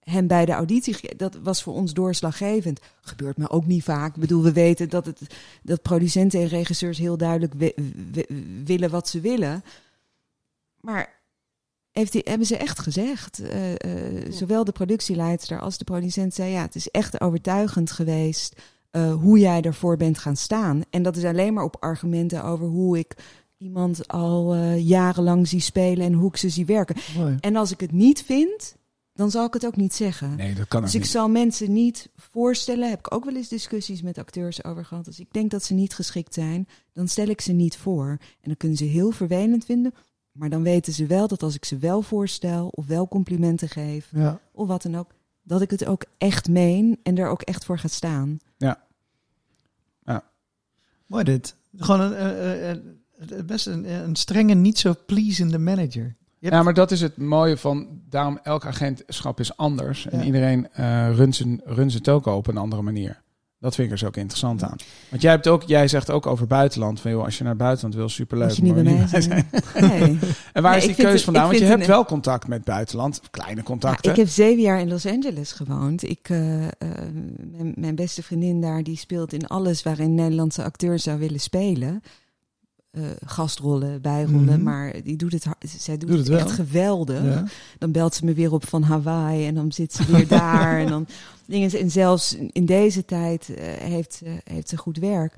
[0.04, 2.80] hem bij de auditie, dat was voor ons doorslaggevend.
[3.00, 4.14] Gebeurt me ook niet vaak.
[4.14, 5.20] Ik bedoel, we weten dat, het,
[5.62, 7.54] dat producenten en regisseurs heel duidelijk
[8.64, 9.64] willen wat ze willen.
[10.80, 11.20] Maar
[11.90, 13.76] heeft die, hebben ze echt gezegd, uh, uh,
[14.32, 18.60] zowel de productieleidster als de producent zei, ja, het is echt overtuigend geweest
[18.92, 20.82] uh, hoe jij ervoor bent gaan staan.
[20.90, 23.16] En dat is alleen maar op argumenten over hoe ik
[23.58, 26.96] iemand al jarenlang zie spelen en hoe ik ze zie werken.
[27.16, 27.36] Mooi.
[27.40, 28.76] En als ik het niet vind,
[29.14, 30.36] dan zal ik het ook niet zeggen.
[30.36, 31.10] Nee, dat kan dus ook ik niet.
[31.10, 32.88] zal mensen niet voorstellen.
[32.90, 35.06] Heb ik ook wel eens discussies met acteurs over gehad.
[35.06, 38.08] Als ik denk dat ze niet geschikt zijn, dan stel ik ze niet voor.
[38.10, 39.94] En dan kunnen ze heel vervelend vinden.
[40.32, 44.08] Maar dan weten ze wel dat als ik ze wel voorstel of wel complimenten geef
[44.12, 44.40] Ja.
[44.52, 45.10] of wat dan ook,
[45.42, 48.38] dat ik het ook echt meen en er ook echt voor ga staan.
[51.06, 51.56] Mooi dit.
[51.76, 52.76] Gewoon een, eh, eh,
[53.38, 56.16] eh, best een, een strenge, niet zo pleasende manager.
[56.42, 60.06] Hebt- Ja, maar dat is het mooie van, daarom elk agentschap is anders.
[60.08, 63.20] En iedereen eh runt, zijn, runt zijn token op een andere manier.
[63.58, 64.76] Dat vind ik er zo ook interessant aan.
[65.08, 67.00] Want jij, hebt ook, jij zegt ook over buitenland.
[67.00, 68.48] Van, joh, als je naar buitenland wil, superleuk.
[68.48, 69.48] Als je niet bij maar mij niet zijn.
[69.80, 70.18] Nee.
[70.52, 71.46] En waar Nee, is die het- vandaan?
[71.46, 73.20] Want je hebt een- wel contact met buitenland.
[73.30, 74.10] Kleine Ja, contacten.
[74.10, 76.02] ik heb zeven jaar in Los Angeles gewoond.
[76.08, 76.70] Ik, eh, eh,
[77.50, 82.02] mijn, mijn beste vriendin daar, die speelt in alles waarin Nederlandse acteur zou willen spelen.
[82.92, 84.62] Eh, gastrollen, bijrollen, Mhm.
[84.62, 85.46] maar die doet het,
[85.78, 87.22] zij doet, Doet het, echt geweldig.
[87.24, 87.44] Ja.
[87.78, 90.78] Dan belt ze me weer op van Hawaii en dan zit ze weer daar.
[90.80, 91.06] En, dan,
[91.46, 95.34] dingen, en zelfs in deze tijd eh, heeft, ze- heeft ze goed werk.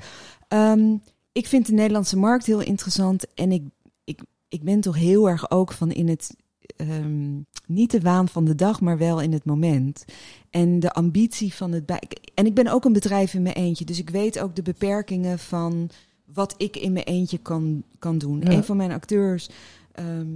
[0.49, 0.95] Ehm,
[1.33, 3.35] ik vind de Nederlandse markt heel interessant.
[3.35, 3.63] En ik,
[4.05, 6.37] ik, ik ben toch heel erg ook van in het.
[6.77, 7.33] ehm,
[7.67, 10.05] niet de waan van de dag, maar wel in het moment.
[10.51, 12.03] En de ambitie van het bij.
[12.35, 13.85] En ik ben ook een bedrijf in mijn eentje.
[13.85, 15.91] Dus ik weet ook de beperkingen van
[16.35, 18.41] wat ik in mijn eentje kan, kan doen.
[18.41, 18.51] Ja.
[18.51, 19.49] Een van mijn acteurs.
[19.93, 20.27] ehm,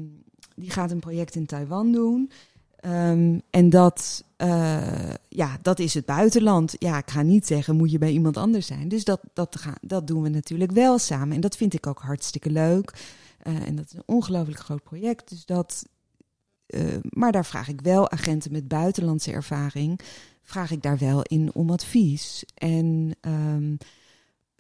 [0.55, 2.31] die gaat een project in Taiwan doen.
[2.81, 6.75] Ehm, en dat, eh, ja, dat is het buitenland.
[6.79, 8.89] Ja, ik ga niet zeggen, moet je bij iemand anders zijn.
[8.89, 11.35] Dus dat, dat, ga, dat doen we natuurlijk wel samen.
[11.35, 12.93] En dat vind ik ook hartstikke leuk.
[13.39, 15.29] Eh, en dat is een ongelooflijk groot project.
[15.29, 15.87] Dus dat,
[16.67, 20.01] eh, maar daar vraag ik wel agenten met buitenlandse ervaring.
[20.43, 22.45] Vraag ik daar wel in om advies.
[22.55, 23.75] En ehm,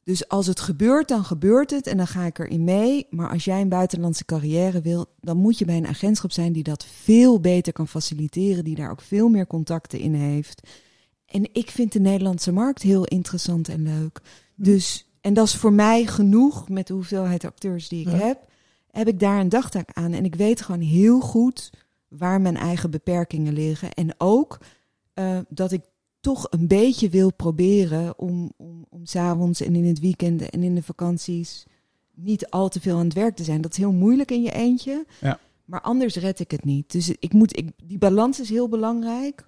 [0.08, 3.06] dus als het gebeurt, dan gebeurt het en dan ga ik erin mee.
[3.10, 6.62] Maar als jij een buitenlandse carrière wil, dan moet je bij een agentschap zijn die
[6.62, 10.68] dat veel beter kan faciliteren, die daar ook veel meer contacten in heeft.
[11.26, 14.20] En ik vind de Nederlandse markt heel interessant en leuk.
[14.54, 18.18] Dus, en dat is voor mij genoeg met de hoeveelheid acteurs die ik Ja.
[18.26, 18.38] heb.
[18.90, 20.12] Heb ik daar een dagtaak aan.
[20.12, 21.70] En ik weet gewoon heel goed
[22.08, 23.92] waar mijn eigen beperkingen liggen.
[23.92, 24.58] En ook
[25.14, 25.82] eh, dat ik
[26.28, 30.74] toch een beetje wil proberen om, om, om s'avonds en in het weekend en in
[30.74, 31.66] de vakanties
[32.14, 33.60] niet al te veel aan het werk te zijn.
[33.60, 35.06] Dat is heel moeilijk in je eentje.
[35.20, 35.38] Ja.
[35.64, 36.92] Maar anders red ik het niet.
[36.92, 39.46] Dus ik moet, ik, die balans is heel belangrijk.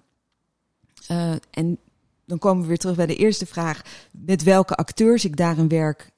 [1.07, 1.77] Eh, en
[2.25, 3.81] dan komen we weer terug bij de eerste vraag.
[4.11, 6.11] Met welke acteurs ik daarin werk,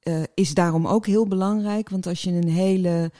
[0.00, 1.88] eh, is daarom ook heel belangrijk.
[1.88, 3.10] Want als je een hele.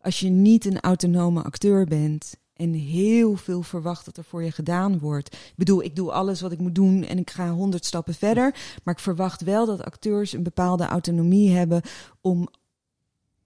[0.00, 4.50] Als je niet een autonome acteur bent en heel veel verwacht dat er voor je
[4.50, 5.34] gedaan wordt.
[5.34, 8.54] Ik bedoel, ik doe alles wat ik moet doen en ik ga honderd stappen verder.
[8.84, 11.82] Maar ik verwacht wel dat acteurs een bepaalde autonomie hebben
[12.20, 12.48] om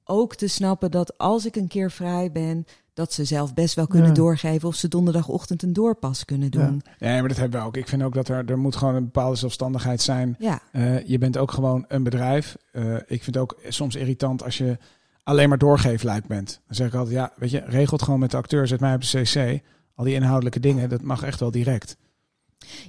[0.05, 3.87] ook te snappen dat als ik een keer vrij ben, dat ze zelf best wel
[3.87, 4.14] kunnen Ja.
[4.14, 6.66] doorgeven of ze donderdagochtend een doorpas kunnen Ja.
[6.66, 6.83] doen.
[6.98, 7.76] Nee, maar dat hebben we ook.
[7.76, 10.37] Ik vind ook dat er, er moet gewoon een bepaalde zelfstandigheid zijn.
[10.38, 12.57] Ja, Eh, je bent ook gewoon een bedrijf.
[12.72, 14.79] Eh, ik vind het ook soms irritant als je
[15.27, 16.61] alleen maar doorgeefluik bent.
[16.67, 19.01] Dan zeg ik altijd, ja, weet je, regelt gewoon met de acteur, zet mij op
[19.01, 19.62] de cc.
[19.95, 21.97] Al die inhoudelijke dingen, dat mag echt wel direct.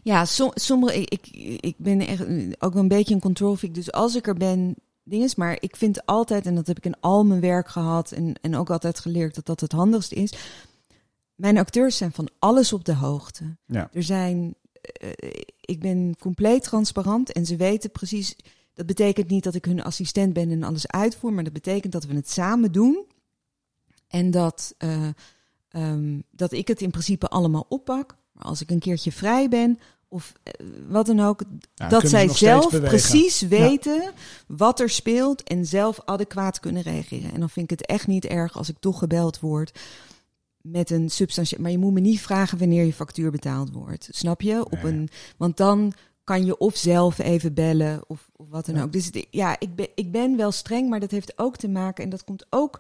[0.04, 2.26] ja som, sommige, ik, ik, ik ben echt
[2.60, 3.74] ook een beetje een control freak.
[3.74, 4.76] Dus als ik er ben,
[5.08, 5.36] dinges.
[5.36, 8.56] Maar ik vind altijd, en dat heb ik in al mijn werk gehad en, en
[8.56, 10.34] ook altijd geleerd dat dat het handigste is.
[11.36, 13.56] Mijn acteurs zijn van alles op de hoogte.
[13.66, 13.90] Ja.
[13.94, 15.10] Er zijn, eh,
[15.62, 18.36] ik ben compleet transparant en ze weten precies.
[18.78, 22.06] Dat betekent niet dat ik hun assistent ben en alles uitvoer, maar dat betekent dat
[22.06, 23.06] we het samen doen.
[24.08, 25.08] En dat, eh,
[25.70, 28.16] ehm, dat ik het in principe allemaal oppak.
[28.32, 30.54] Maar als ik een keertje vrij ben of eh,
[30.88, 31.42] wat dan ook,
[31.74, 34.12] Ja, dat zij zelf precies weten
[34.48, 37.34] wat er speelt en zelf adequaat kunnen reageren.
[37.34, 39.80] En dan vind ik het echt niet erg als ik toch gebeld word
[40.62, 41.62] met een substantieel.
[41.62, 44.08] Maar je moet me niet vragen wanneer je factuur betaald wordt.
[44.12, 44.66] Snap je?
[44.66, 44.92] Op Nee.
[44.94, 45.94] een, want dan
[46.28, 48.82] kan je of zelf even bellen of, of wat dan Ja.
[48.84, 48.92] ook.
[48.92, 52.10] Dus ja, ik ben, ik ben wel streng, maar dat heeft ook te maken en
[52.10, 52.80] dat komt ook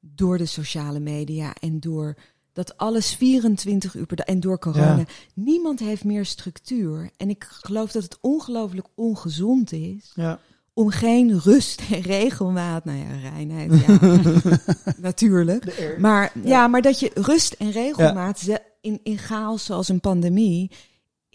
[0.00, 2.14] door de sociale media en door
[2.52, 4.96] dat alles 24 uur per dag en door corona.
[4.96, 5.04] Ja.
[5.34, 7.10] Niemand heeft meer structuur.
[7.16, 10.38] En ik geloof dat het ongelooflijk ongezond is Ja.
[10.72, 12.84] om geen rust en regelmaat.
[12.84, 14.18] Nou ja, reinheid, ja,
[15.08, 15.96] natuurlijk.
[15.98, 16.66] Maar ja.
[16.68, 18.48] maar dat je rust en regelmaat
[18.80, 20.70] in, in chaos zoals een pandemie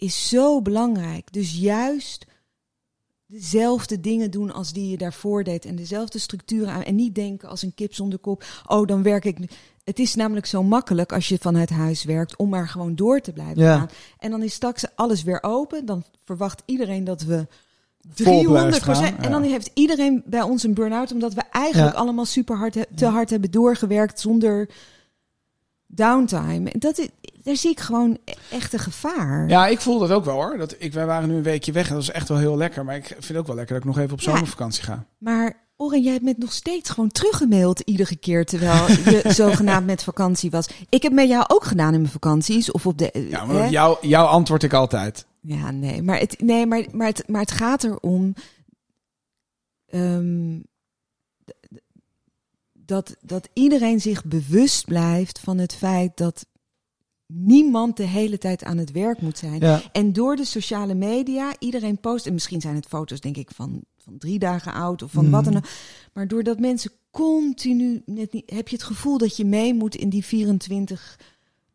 [0.00, 1.32] is zo belangrijk.
[1.32, 2.26] Dus juist
[3.26, 7.48] dezelfde dingen doen als die je daarvoor deed en dezelfde structuren aan en niet denken
[7.48, 8.44] als een kip zonder kop.
[8.66, 9.38] Oh, dan werk ik.
[9.84, 13.32] Het is namelijk zo makkelijk als je vanuit huis werkt om maar gewoon door te
[13.32, 13.76] blijven Ja.
[13.78, 13.88] gaan.
[14.18, 15.86] En dan is straks alles weer open.
[15.86, 17.46] Dan verwacht iedereen dat we
[18.08, 21.94] Vol 300 blijft gaan, En dan heeft iedereen bij ons een burn-out, omdat we eigenlijk
[21.94, 22.00] Ja.
[22.00, 24.68] allemaal super hard te hard hebben doorgewerkt zonder
[25.94, 26.72] downtime.
[26.78, 27.08] Dat is,
[27.42, 28.18] daar zie ik gewoon
[28.50, 29.48] echt een gevaar.
[29.48, 30.58] Ja, ik voel dat ook wel hoor.
[30.58, 32.84] Dat ik, wij waren nu een weekje weg en dat is echt wel heel lekker.
[32.84, 34.32] Maar ik vind het ook wel lekker dat ik nog even op Ja.
[34.32, 35.04] zomervakantie ga.
[35.18, 40.50] Maar Oren, jij bent nog steeds gewoon teruggemaild iedere keer terwijl je zogenaamd met vakantie
[40.50, 40.68] was.
[40.88, 43.26] Ik heb met jou ook gedaan in mijn vakanties of op de.
[43.30, 45.26] Ja, maar op jou, jouw antwoord ik altijd.
[45.40, 48.34] Ja, nee, maar het, nee, maar, maar, het, maar het gaat erom
[49.86, 49.96] d-
[52.90, 56.46] dat, dat iedereen zich bewust blijft van het feit dat
[57.26, 59.60] niemand de hele tijd aan het werk moet zijn.
[59.60, 59.82] Ja.
[59.92, 63.80] En door de sociale media, iedereen post, en misschien zijn het foto's, denk ik, van,
[63.98, 65.66] van drie dagen oud of van wat dan ook.
[66.12, 70.08] Maar doordat mensen continu, net niet, heb je het gevoel dat je mee moet in
[70.08, 71.18] die 24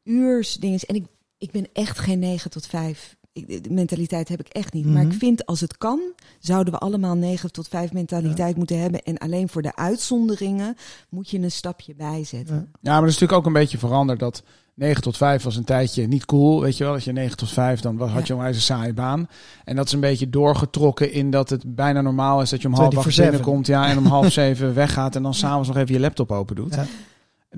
[0.03, 0.79] uurs dingen.
[0.79, 1.05] En ik,
[1.37, 3.17] ik ben echt geen 9 tot 5.
[3.35, 4.85] Ik, de mentaliteit heb ik echt niet.
[4.85, 5.11] Maar Mhm.
[5.11, 5.99] ik vind als het kan,
[6.39, 9.01] zouden we allemaal 9 tot 5 mentaliteit moeten hebben.
[9.03, 10.75] En alleen voor de uitzonderingen
[11.09, 12.55] moet je een stapje bijzetten.
[12.55, 12.65] Ja.
[12.81, 14.19] Ja, maar dat is natuurlijk ook een beetje veranderd.
[14.19, 14.43] Dat
[14.73, 16.61] 9 tot 5 was een tijdje niet cool.
[16.61, 18.93] Weet je wel, als je 9 tot 5, dan was, had je onwijs een saaie
[18.93, 19.27] baan.
[19.63, 22.73] En dat is een beetje doorgetrokken in dat het bijna normaal is dat je om
[22.73, 23.23] half acht 24/7.
[23.23, 23.67] binnenkomt.
[23.67, 25.15] Ja, en om half zeven weggaat.
[25.15, 26.75] En dan s'avonds nog even je laptop open doet.
[26.75, 26.85] Ja.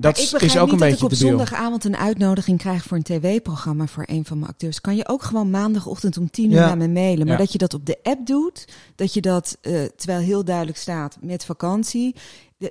[0.00, 2.82] Dat ik is- begrijp ook een niet dat beetje ik op zondagavond een uitnodiging krijg
[2.82, 4.80] voor een tv-programma voor een van mijn acteurs.
[4.80, 6.66] Kan je ook gewoon maandagochtend om tien uur Ja.
[6.66, 7.26] naar me mailen.
[7.26, 7.42] Maar Ja.
[7.42, 11.16] dat je dat op de app doet, dat je dat, eh, terwijl heel duidelijk staat
[11.20, 12.14] met vakantie,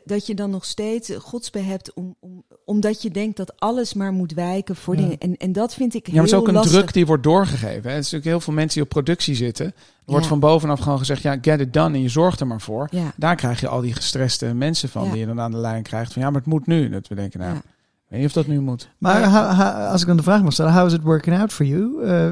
[0.06, 3.94] dat je dan nog steeds eh, godsbe hebt om, om, omdat je denkt dat alles
[3.94, 5.02] maar moet wijken voor Ja.
[5.02, 5.18] dingen.
[5.18, 7.24] En, en dat vind ik Ja, heel maar het is ook een druk die wordt
[7.24, 7.68] doorgegeven.
[7.68, 7.96] hè.
[7.96, 9.66] Het is natuurlijk heel veel mensen die op productie zitten.
[9.66, 9.74] Er
[10.06, 10.30] wordt Ja.
[10.30, 12.88] van bovenaf gewoon gezegd, ja, get it done en je zorgt er maar voor.
[12.92, 13.14] Ja.
[13.16, 15.12] Daar krijg je al die gestreste mensen van Ja.
[15.12, 16.14] die je dan aan de lijn krijgt.
[16.14, 16.90] Van ja, maar het moet nu.
[16.90, 17.58] Dat we denken, nou, Ja.
[17.58, 17.64] ik
[18.08, 18.90] weet niet of dat nu moet.
[18.98, 19.28] Maar Ja.
[19.28, 21.66] ha- ha- als ik dan de vraag mag stellen, how is it working out for
[21.66, 22.04] you?
[22.04, 22.30] Eh,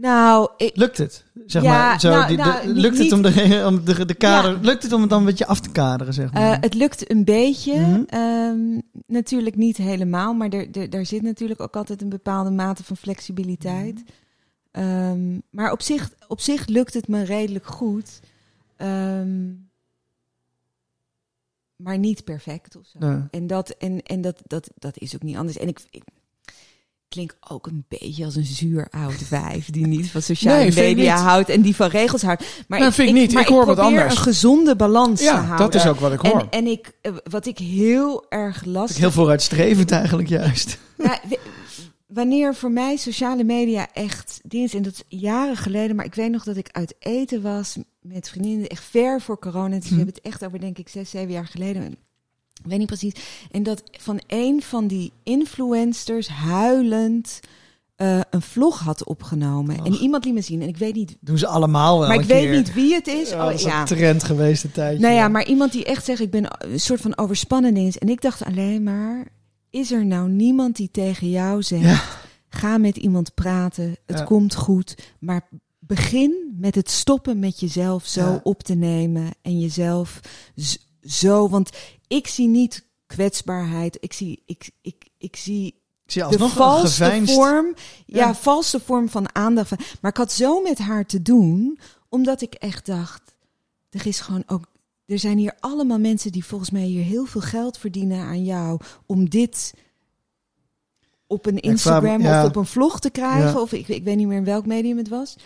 [0.00, 1.24] Nou, ik, lukt het?
[1.46, 4.04] Zeg Ja, maar, zo, nou, die- de- nou, niet- lukt het om de, om de,
[4.04, 4.58] de kader, Ja.
[4.60, 6.52] lukt het om het dan een beetje af te kaderen, zeg maar?
[6.52, 7.80] Eh, het lukt een beetje.
[7.80, 8.02] Mhm.
[8.06, 12.96] Ehm, natuurlijk niet helemaal, maar er, daar zit natuurlijk ook altijd een bepaalde mate van
[12.96, 14.02] flexibiliteit.
[14.70, 18.20] Ehm, maar op zich, op zich lukt het me redelijk goed.
[18.76, 19.50] Ehm,
[21.76, 22.98] maar niet perfect of zo.
[22.98, 23.22] Nee.
[23.30, 25.58] En, dat, en, en dat, dat, dat is ook niet anders.
[25.58, 26.02] En ik, ik
[27.26, 30.74] klink ook een beetje als een zuur oud wijf die niet van sociale Nee, ik
[30.96, 32.44] media houdt en die van regels houdt.
[32.68, 33.32] Maar Nou, vind ik niet.
[33.32, 34.16] maar Ik hoor wat probeer anders.
[34.16, 35.56] een gezonde balans te Ja, houden.
[35.70, 36.40] dat is ook wat ik hoor.
[36.40, 38.98] En, en ik, eh, wat ik heel erg lastig...
[38.98, 40.78] Heel vooruitstrevend eigenlijk juist.
[40.98, 41.38] Ja, we-
[42.06, 46.30] wanneer voor mij sociale media echt dienst, en dat is jaren geleden, maar ik weet
[46.30, 49.74] nog dat ik uit eten was met vriendinnen, echt ver voor corona.
[49.76, 49.96] Dus we Hm.
[49.96, 51.96] hebben het echt over, denk ik, zes, zeven jaar geleden.
[52.62, 53.12] Ik weet niet precies.
[53.50, 57.40] En dat van een van die influencers huilend
[57.96, 59.84] eh, een vlog had opgenomen.
[59.84, 60.62] En iemand liet me zien.
[60.62, 63.30] En ik weet niet, Doen ze allemaal wel maar ik weet niet wie het is.
[63.30, 63.80] Ja, Oh, dat is ja.
[63.80, 65.00] een trend geweest een tijdje.
[65.02, 67.98] Nou ja, maar iemand die echt zegt, ik ben een soort van overspannen is.
[67.98, 69.26] En ik dacht alleen maar,
[69.70, 72.02] is er nou niemand die tegen jou zegt, Ja.
[72.48, 74.94] ga met iemand praten, het komt goed.
[75.20, 80.20] Maar begin met het stoppen met jezelf zo op te nemen en jezelf
[81.02, 81.70] zo, want
[82.06, 85.74] ik zie niet kwetsbaarheid, ik zie, ik, ik, ik zie
[86.06, 87.34] zie de geveinsd...
[87.34, 87.74] vorm,
[88.06, 88.26] ja.
[88.26, 88.34] Ja.
[88.34, 89.70] valste vorm van aandacht.
[90.00, 93.34] Maar ik had zo met haar te doen, omdat ik echt dacht,
[93.90, 94.66] er is gewoon ook,
[95.06, 98.80] er zijn hier allemaal mensen die volgens mij hier heel veel geld verdienen aan jou
[99.06, 99.74] om dit
[101.26, 102.42] op een Instagram ja.
[102.42, 103.60] of op een vlog te krijgen, Ja.
[103.60, 105.36] of ik, ik weet niet meer in welk medium het was.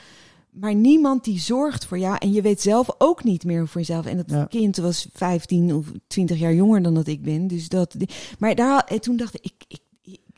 [0.52, 2.16] Maar niemand die zorgt voor jou.
[2.18, 4.06] En je weet zelf ook niet meer voor jezelf.
[4.06, 4.44] En dat Ja.
[4.44, 7.46] kind was 15 of 20 jaar jonger dan dat ik ben.
[7.46, 7.96] Dus dat.
[8.38, 9.78] Maar daar, en toen dacht ik, ik,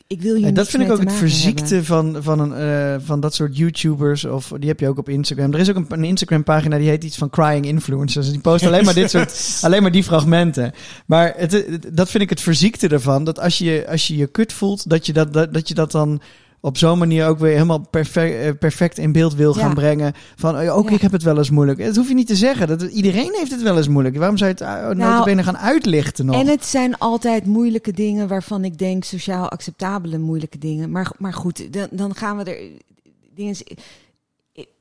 [0.07, 3.19] ik, wil hier En dat vind ik ook het verziekte van, van, een, eh, van
[3.19, 4.25] dat soort YouTubers.
[4.25, 5.53] Of die heb je ook op Instagram.
[5.53, 8.25] Er is ook een, een Instagram-pagina die heet iets van Crying Influencers.
[8.25, 9.57] En die posten alleen maar dit soort.
[9.65, 10.71] Alleen maar die fragmenten.
[11.05, 13.23] Maar het, het- dat vind ik het verziekte ervan.
[13.23, 15.91] Dat als je als je, je kut voelt, dat je dat, dat, dat je dat
[15.91, 16.21] dan
[16.65, 20.13] op zo'n manier ook weer helemaal perfect, eh, perfect in beeld wil gaan brengen.
[20.35, 20.95] Van, oh, ook Ja.
[20.95, 21.79] ik heb het wel eens moeilijk.
[21.85, 22.67] Dat hoef je niet te zeggen.
[22.67, 24.17] Dat, iedereen heeft het wel eens moeilijk.
[24.17, 26.35] Waarom zou je het uh, notabene gaan uitlichten nog?
[26.35, 30.91] Nou, En het zijn altijd moeilijke dingen waarvan ik denk sociaal acceptabele moeilijke dingen.
[30.91, 32.57] Maar, maar goed, dan, dan gaan we er.
[33.35, 33.55] Dingen,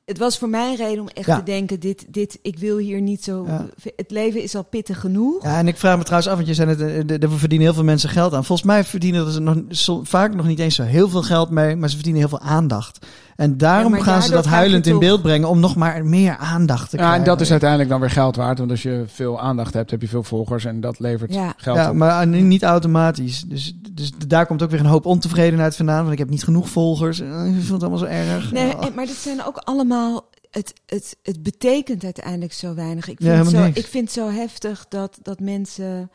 [0.04, 1.36] het was voor mij een reden om echt Ja.
[1.38, 3.44] te denken: dit, dit, ik wil hier niet zo.
[3.46, 3.66] Ja.
[3.96, 5.42] Het leven is al pittig genoeg.
[5.42, 7.74] Ja, en ik vraag me trouwens af, want je zei net, eh, er verdienen heel
[7.74, 8.44] veel mensen geld aan.
[8.44, 9.56] Volgens mij verdienen ze nog,
[10.02, 13.06] vaak nog niet eens zo heel veel geld mee, maar ze verdienen heel veel aandacht.
[13.36, 16.36] En daarom Ja, gaan ze dat huilend in toch- beeld brengen om nog maar meer
[16.36, 17.18] aandacht te Ja, krijgen.
[17.20, 18.58] en dat is uiteindelijk dan weer geld waard.
[18.58, 20.64] Want als je veel aandacht hebt, heb je veel volgers.
[20.64, 21.54] En dat levert Ja.
[21.56, 21.96] geld Ja, op.
[21.96, 23.42] maar uh, niet automatisch.
[23.42, 26.00] Dus, dus daar komt ook weer een hoop ontevredenheid vandaan.
[26.00, 27.20] Want ik heb niet genoeg volgers.
[27.20, 28.52] Eh, Ik vind het allemaal zo erg.
[28.52, 28.84] Nee, Oh.
[28.86, 30.28] en- maar dit zijn ook allemaal.
[30.50, 33.08] Het, het, het betekent uiteindelijk zo weinig.
[33.08, 33.78] Ik Ja, vind, het zo, niks.
[33.78, 36.10] ik vind het zo heftig dat, dat mensen.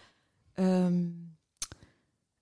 [0.53, 0.93] ehm,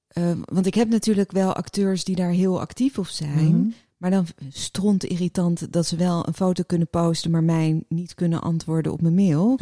[0.08, 3.58] ehm, want ik heb natuurlijk wel acteurs die daar heel actief op zijn.
[3.60, 3.68] Mhm.
[3.98, 8.42] Maar dan stront irritant dat ze wel een foto kunnen posten, maar mij niet kunnen
[8.42, 9.56] antwoorden op mijn mail.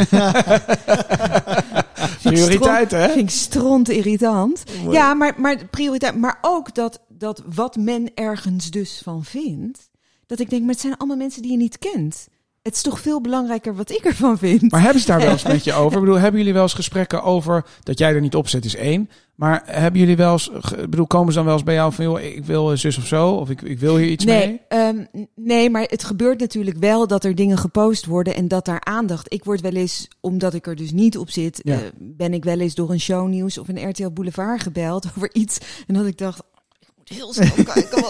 [2.23, 3.09] Prioriteit, hè?
[3.09, 4.63] Vind ik stront irritant.
[4.89, 6.15] Ja, maar, maar prioriteit.
[6.15, 9.89] Maar ook dat, dat wat men ergens dus van vindt.
[10.25, 12.27] Dat ik denk, maar het zijn allemaal mensen die je niet kent.
[12.65, 14.71] Het is toch veel belangrijker wat ik ervan vind.
[14.71, 15.93] Maar hebben ze daar wel eens met je over?
[15.97, 18.75] Ik bedoel, hebben jullie wel eens gesprekken over dat jij er niet op zit, is
[18.75, 19.09] één.
[19.35, 20.51] Maar hebben jullie wel eens,
[20.89, 23.29] bedoel, komen ze dan wel eens bij jou van, joh, ik wil zus of zo,
[23.31, 24.45] of ik, ik wil hier iets mee?
[24.47, 28.47] Nee, ehm, n- nee, maar het gebeurt natuurlijk wel dat er dingen gepost worden en
[28.47, 29.33] dat daar aandacht.
[29.33, 31.73] Ik word wel eens, omdat ik er dus niet op zit, Ja.
[31.73, 35.57] eh, ben ik wel eens door een shownieuws of een RTL Boulevard gebeld over iets.
[35.87, 36.41] En dat ik dacht,
[37.09, 38.03] moet heel snel kijken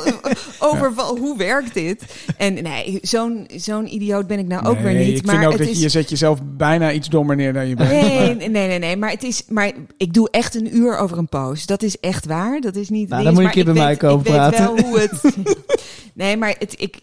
[0.59, 2.03] over hoe werkt dit.
[2.37, 5.17] En nee, zo'n zo'n idioot ben ik nou ook Nee, weer niet.
[5.17, 7.75] Ik maar vind ook dat is, je, zet jezelf bijna iets dommer neer dan je
[7.75, 7.89] bent.
[7.89, 11.29] Nee, nee, nee, nee, maar het is, maar ik doe echt een uur over een
[11.29, 11.67] post.
[11.67, 12.61] Dat is echt waar.
[12.61, 13.09] Dat is niet.
[13.09, 14.73] Nou, dan moet je een keer bij mij komen ik praten.
[14.73, 15.35] Weet wel hoe het.
[16.13, 16.97] nee, maar het, ik,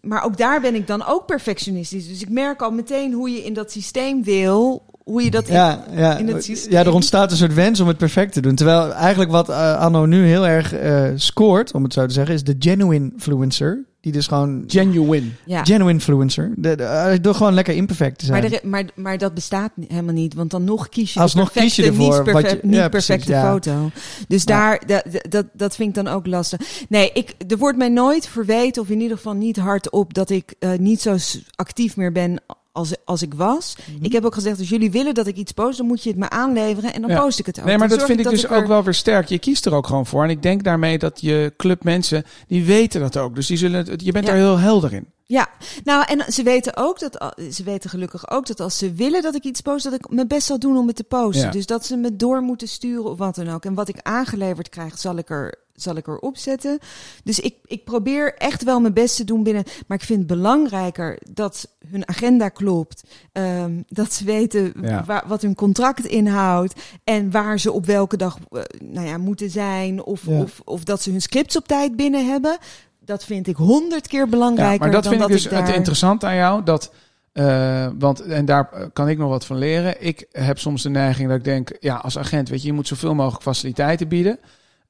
[0.00, 2.08] maar ook daar ben ik dan ook perfectionistisch.
[2.08, 5.48] Dus ik merk al meteen hoe je in dat systeem wil, hoe je dat.
[5.48, 6.16] in- Ja, ja.
[6.16, 6.72] in het systeem.
[6.72, 8.54] ja, er ontstaat een soort wens om het perfect te doen.
[8.54, 12.34] Terwijl eigenlijk wat eh, Anno nu heel erg eh, scoort, om het zo te zeggen,
[12.34, 13.84] is de genuine influencer.
[14.00, 14.64] Die dus gewoon...
[14.66, 15.26] Genuine.
[15.46, 15.64] ja.
[15.64, 16.52] Genuine influencer.
[16.56, 18.42] De, de, eh, door gewoon lekker imperfect te zijn.
[18.42, 21.52] Maar, er- maar, maar dat bestaat helemaal niet, want dan nog kies je Alsnog de
[21.52, 23.50] perfecte, kies je ervoor niet, wat perfe- je- niet ja, precies, perfecte ja.
[23.52, 23.90] foto.
[24.28, 24.56] Dus Ja.
[24.58, 26.60] daar, dat, dat, dat vind ik dan ook lastig.
[26.88, 30.54] Nee, ik, er wordt mij nooit verweten, of in ieder geval niet hardop, dat ik
[30.58, 31.16] eh, niet zo
[31.54, 32.40] actief meer ben
[32.74, 33.76] als, als ik was.
[33.94, 34.04] Mhm.
[34.04, 36.18] Ik heb ook gezegd, als jullie willen dat ik iets post, dan moet je het
[36.18, 37.20] me aanleveren en dan Ja.
[37.20, 37.64] post ik het ook.
[37.64, 39.28] Nee, maar Dan dat vind ik dus ook wel weer sterk.
[39.28, 40.22] Je kiest er ook gewoon voor.
[40.24, 43.34] En ik denk daarmee dat je club mensen, die weten dat ook.
[43.34, 44.30] Dus die zullen, het- je bent Ja.
[44.32, 45.12] daar heel helder in.
[45.26, 45.48] Ja,
[45.84, 49.34] nou en ze weten ook dat ze weten gelukkig ook dat als ze willen dat
[49.34, 51.44] ik iets post, dat ik mijn best zal doen om het te posten.
[51.44, 51.50] Ja.
[51.50, 53.64] Dus dat ze me door moeten sturen of wat dan ook.
[53.64, 56.78] En wat ik aangeleverd krijg, zal ik er zal ik erop zetten.
[57.24, 59.64] Dus ik, ik probeer echt wel mijn best te doen binnen.
[59.86, 63.02] Maar ik vind het belangrijker dat hun agenda klopt.
[63.32, 65.04] ehm, dat ze weten Ja.
[65.04, 66.74] waar, wat hun contract inhoudt.
[67.04, 70.02] En waar ze op welke dag eh, nou ja, moeten zijn.
[70.04, 70.40] Of, Ja.
[70.42, 72.58] of, of dat ze hun scripts op tijd binnen hebben.
[73.00, 74.72] Dat vind ik honderd keer belangrijker.
[74.74, 75.66] Ja, maar dat dan vind ik dus daar...
[75.66, 76.62] het interessante aan jou.
[76.62, 76.92] Dat,
[77.32, 80.04] eh, want, en daar eh, kan ik nog wat van leren.
[80.06, 82.86] Ik heb soms de neiging dat ik denk, ja, als agent, weet je, je moet
[82.88, 84.38] zoveel mogelijk faciliteiten bieden.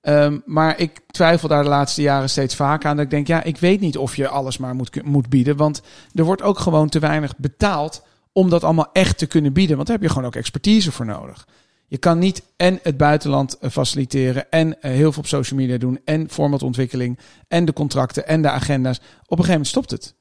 [0.04, 2.96] Ehm, maar ik twijfel daar de laatste jaren steeds vaak aan.
[2.96, 5.56] Dat ik denk, ja, ik weet niet of je alles maar moet, moet bieden.
[5.56, 5.82] Want
[6.14, 9.76] er wordt ook gewoon te weinig betaald om dat allemaal echt te kunnen bieden.
[9.76, 11.46] Want daar heb je gewoon ook expertise voor nodig.
[11.86, 15.78] Je kan niet en het buitenland eh, faciliteren en eh, heel veel op social media
[15.78, 18.96] doen en formatontwikkeling en de contracten en de agenda's.
[18.96, 19.04] Op
[19.38, 20.14] een gegeven moment stopt het.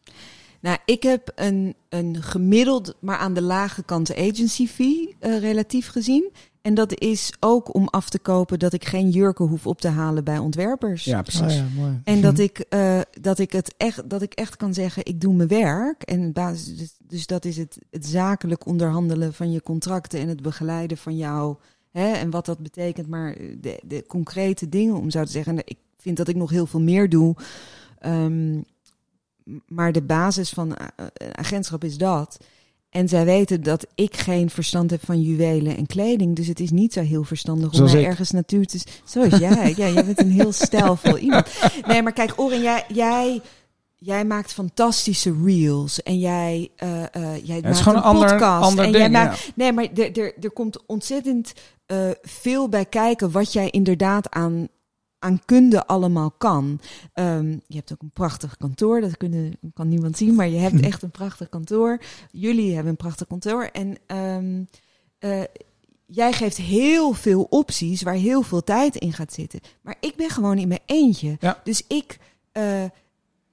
[0.61, 5.87] Nou, ik heb een, een gemiddeld, maar aan de lage kant agency fee eh, relatief
[5.87, 6.31] gezien.
[6.63, 9.87] En dat is ook om af te kopen dat ik geen jurken hoef op te
[9.87, 11.03] halen bij ontwerpers.
[11.03, 11.41] Ja, precies.
[11.41, 12.01] Oh ja, mooi.
[12.03, 15.33] En dat ik, eh, dat, ik het echt, dat ik echt kan zeggen, ik doe
[15.33, 16.01] mijn werk.
[16.01, 20.41] En basis, dus, dus dat is het, het zakelijk onderhandelen van je contracten en het
[20.41, 21.55] begeleiden van jou.
[21.91, 25.57] Hè, en wat dat betekent, maar de, de concrete dingen om zo te zeggen.
[25.57, 27.35] En ik vind dat ik nog heel veel meer doe.
[27.99, 28.61] Ehm,
[29.67, 32.37] maar de basis van eh, een agentschap is dat.
[32.93, 36.35] En zij weten dat ik geen verstand heb van juwelen en kleding.
[36.35, 38.07] Dus het is niet zo heel verstandig om Zoals mij ik.
[38.07, 38.79] ergens naartoe te...
[39.03, 39.73] Zoals jij.
[39.77, 41.47] Ja, jij bent een heel stijlvol iemand.
[41.87, 43.41] Nee, maar kijk, Oren, jij, jij,
[43.97, 46.03] jij maakt fantastische reels.
[46.03, 48.63] En jij, eh, eh, jij het maakt is gewoon een een ander, podcast.
[48.63, 49.03] ander en ding.
[49.03, 49.51] jij maakt, ja.
[49.55, 49.87] Nee, maar
[50.41, 51.53] er komt ontzettend
[51.85, 54.67] eh, veel bij kijken wat jij inderdaad aan,
[55.23, 56.79] aan kunde allemaal kan.
[57.13, 60.79] Ehm, je hebt ook een prachtig kantoor, dat kunnen, kan niemand zien, maar je hebt
[60.89, 62.01] echt een prachtig kantoor.
[62.31, 63.63] Jullie hebben een prachtig kantoor.
[63.63, 64.63] En ehm,
[65.19, 65.41] eh,
[66.05, 69.59] jij geeft heel veel opties waar heel veel tijd in gaat zitten.
[69.81, 71.37] Maar ik ben gewoon in mijn eentje.
[71.39, 71.61] Ja.
[71.63, 72.19] Dus ik,
[72.51, 72.83] Eh,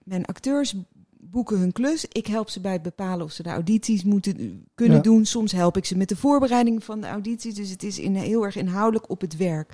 [0.05, 0.75] mijn acteurs
[1.21, 2.05] boeken hun klus.
[2.09, 5.03] Ik help ze bij het bepalen of ze de audities moeten kunnen Ja.
[5.03, 5.25] doen.
[5.27, 7.55] Soms help ik ze met de voorbereiding van de audities.
[7.55, 9.73] Dus het is in, heel erg inhoudelijk op het werk.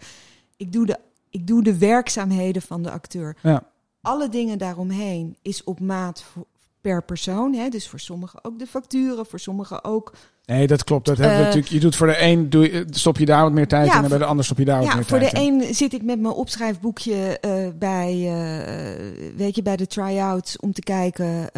[0.57, 0.99] Ik doe de,
[1.31, 3.37] ik doe de werkzaamheden van de acteur.
[3.43, 3.63] Ja.
[4.01, 6.47] Alle dingen daaromheen is op maat voor-
[6.81, 7.55] per persoon.
[7.55, 7.69] Hè?
[7.69, 10.13] Dus voor sommigen ook de facturen, voor sommigen ook
[10.45, 11.07] Nee, dat klopt.
[11.07, 11.73] Dat hebben we Eh, natuurlijk.
[11.73, 13.95] Je doet voor de een doe je, stop je daar wat meer tijd Ja, in
[13.97, 15.61] en bij voor- de ander stop je daar wat Ja, meer voor tijd de in.
[15.63, 20.73] een zit ik met mijn opschrijfboekje eh, bij, eh, weet je, bij de try-outs om
[20.73, 21.51] te kijken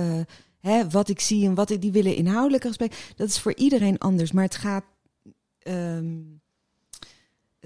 [0.60, 3.12] hè, wat ik zie en wat ik, die willen inhoudelijk gesprek.
[3.16, 4.84] Dat is voor iedereen anders, maar het gaat,
[5.58, 6.06] ehm,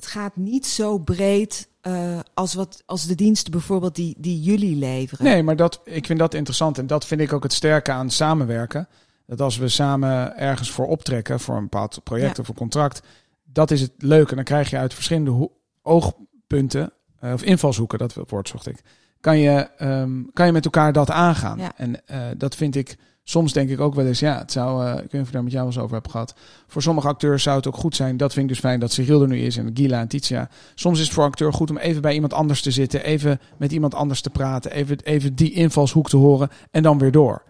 [0.03, 4.77] het gaat niet zo breed eh, als, wat, als de diensten bijvoorbeeld die, die jullie
[4.77, 5.25] leveren.
[5.25, 6.79] Nee, maar dat, ik vind dat interessant.
[6.79, 8.89] En dat vind ik ook het sterke aan samenwerken.
[9.27, 12.43] Dat als we samen ergens voor optrekken, voor een bepaald project Ja.
[12.43, 13.03] of een contract,
[13.45, 14.35] dat is het leuke.
[14.35, 15.51] Dan krijg je uit verschillende
[15.83, 18.81] oogpunten, eh, of invalshoeken, dat woord zocht ik,
[19.21, 21.59] kan je, ehm, kan je met elkaar dat aangaan.
[21.59, 21.73] Ja.
[21.77, 24.91] En eh, dat vind ik, soms denk ik ook wel eens, ja, het zou, eh,
[24.91, 26.35] ik weet niet of ik daar met jou eens over heb gehad.
[26.67, 28.17] Voor sommige acteurs zou het ook goed zijn.
[28.17, 30.49] Dat vind ik dus fijn dat Cyril er nu is en Gila en Titia.
[30.75, 33.73] Soms is het voor acteur goed om even bij iemand anders te zitten, even met
[33.73, 37.43] iemand anders te praten, even, even die invalshoek te horen en dan weer door.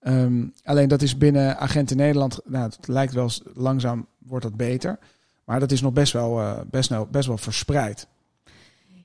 [0.00, 4.98] Ehm, alleen dat is binnen Agenten Nederland, nou, het lijkt wel langzaam wordt dat beter.
[5.44, 8.06] Maar dat is nog best wel, eh, best, nou, best wel verspreid.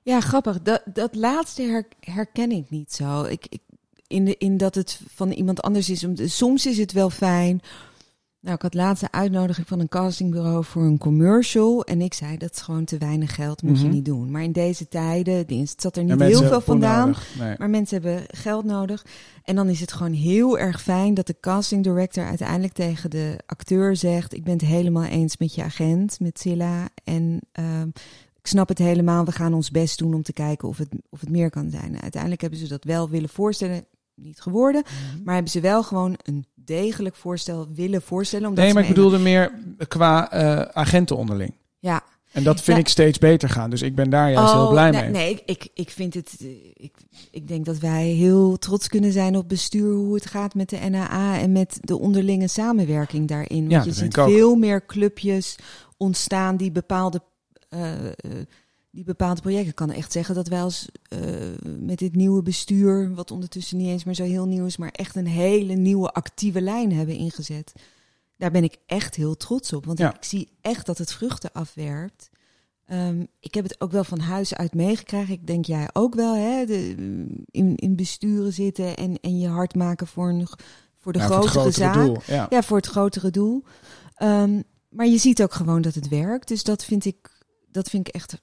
[0.01, 0.61] Ja, grappig.
[0.61, 3.23] Dat, dat laatste her- herken ik niet zo.
[3.23, 3.47] Ik,
[4.09, 6.03] in, de, in dat het van iemand anders is.
[6.03, 7.61] Om, soms is het wel fijn.
[8.41, 11.83] Nou, ik had laatst een uitnodiging van een castingbureau voor een commercial.
[11.83, 13.83] En ik zei, dat is gewoon te weinig geld, moet Mhm.
[13.85, 14.31] je niet doen.
[14.31, 17.15] Maar in deze tijden, het zat er niet heel veel vandaan.
[17.39, 17.55] Nee.
[17.57, 19.05] Maar mensen hebben geld nodig.
[19.43, 23.35] En dan is het gewoon heel erg fijn dat de casting director uiteindelijk tegen de
[23.45, 26.89] acteur zegt: Ik ben het helemaal eens met je agent, met Silla.
[27.03, 27.87] En ehm,
[28.39, 29.25] ik snap het helemaal.
[29.25, 32.01] We gaan ons best doen om te kijken of het, of het meer kan zijn.
[32.01, 33.85] Uiteindelijk hebben ze dat wel willen voorstellen.
[34.21, 34.83] Niet geworden.
[35.23, 38.47] Maar hebben ze wel gewoon een degelijk voorstel willen voorstellen.
[38.49, 39.51] Omdat Nee, maar ik bedoelde meer
[39.87, 41.53] qua eh, agenten onderling.
[41.79, 42.01] Ja,
[42.31, 42.83] En dat vind Ja.
[42.83, 43.69] ik steeds beter gaan.
[43.69, 45.11] Dus ik ben daar juist heel Oh, blij nee, mee.
[45.11, 46.35] Nee, ik- ik, ik vind het.
[46.41, 46.95] eh, Ik,
[47.31, 50.77] ik denk dat wij heel trots kunnen zijn op bestuur, hoe het gaat met de
[50.89, 53.59] NAA en met de onderlinge samenwerking daarin.
[53.59, 55.55] Want Ja, je ziet veel meer clubjes
[55.97, 57.21] ontstaan die bepaalde.
[57.69, 58.11] eh, eh,
[58.91, 59.69] die bepaalde projecten.
[59.69, 61.19] Ik kan echt zeggen dat wij als eh,
[61.79, 65.15] met dit nieuwe bestuur, wat ondertussen niet eens meer zo heel nieuw is, maar echt
[65.15, 67.73] een hele nieuwe actieve lijn hebben ingezet.
[68.37, 69.85] Daar ben ik echt heel trots op.
[69.85, 70.15] Want Ja.
[70.15, 72.29] ik zie echt dat het vruchten afwerpt.
[72.85, 75.33] Ehm, ik heb het ook wel van huis uit meegekregen.
[75.33, 76.65] Ik denk jij ook wel, hè?
[76.65, 76.95] De,
[77.51, 80.47] in, in besturen zitten en, en je hart maken voor, een,
[80.97, 81.93] voor de Ja, voor het grotere zaak.
[81.93, 82.17] doel.
[82.27, 82.47] Ja.
[82.49, 83.63] Ja, voor het grotere doel.
[84.15, 86.47] Ehm, maar je ziet ook gewoon dat het werkt.
[86.47, 87.29] Dus dat vind ik,
[87.71, 88.41] dat vind ik echt,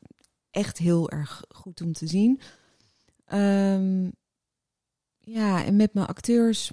[0.56, 2.40] echt heel erg goed om te zien.
[3.26, 4.04] Ehm,
[5.20, 6.70] ja, en met mijn acteurs.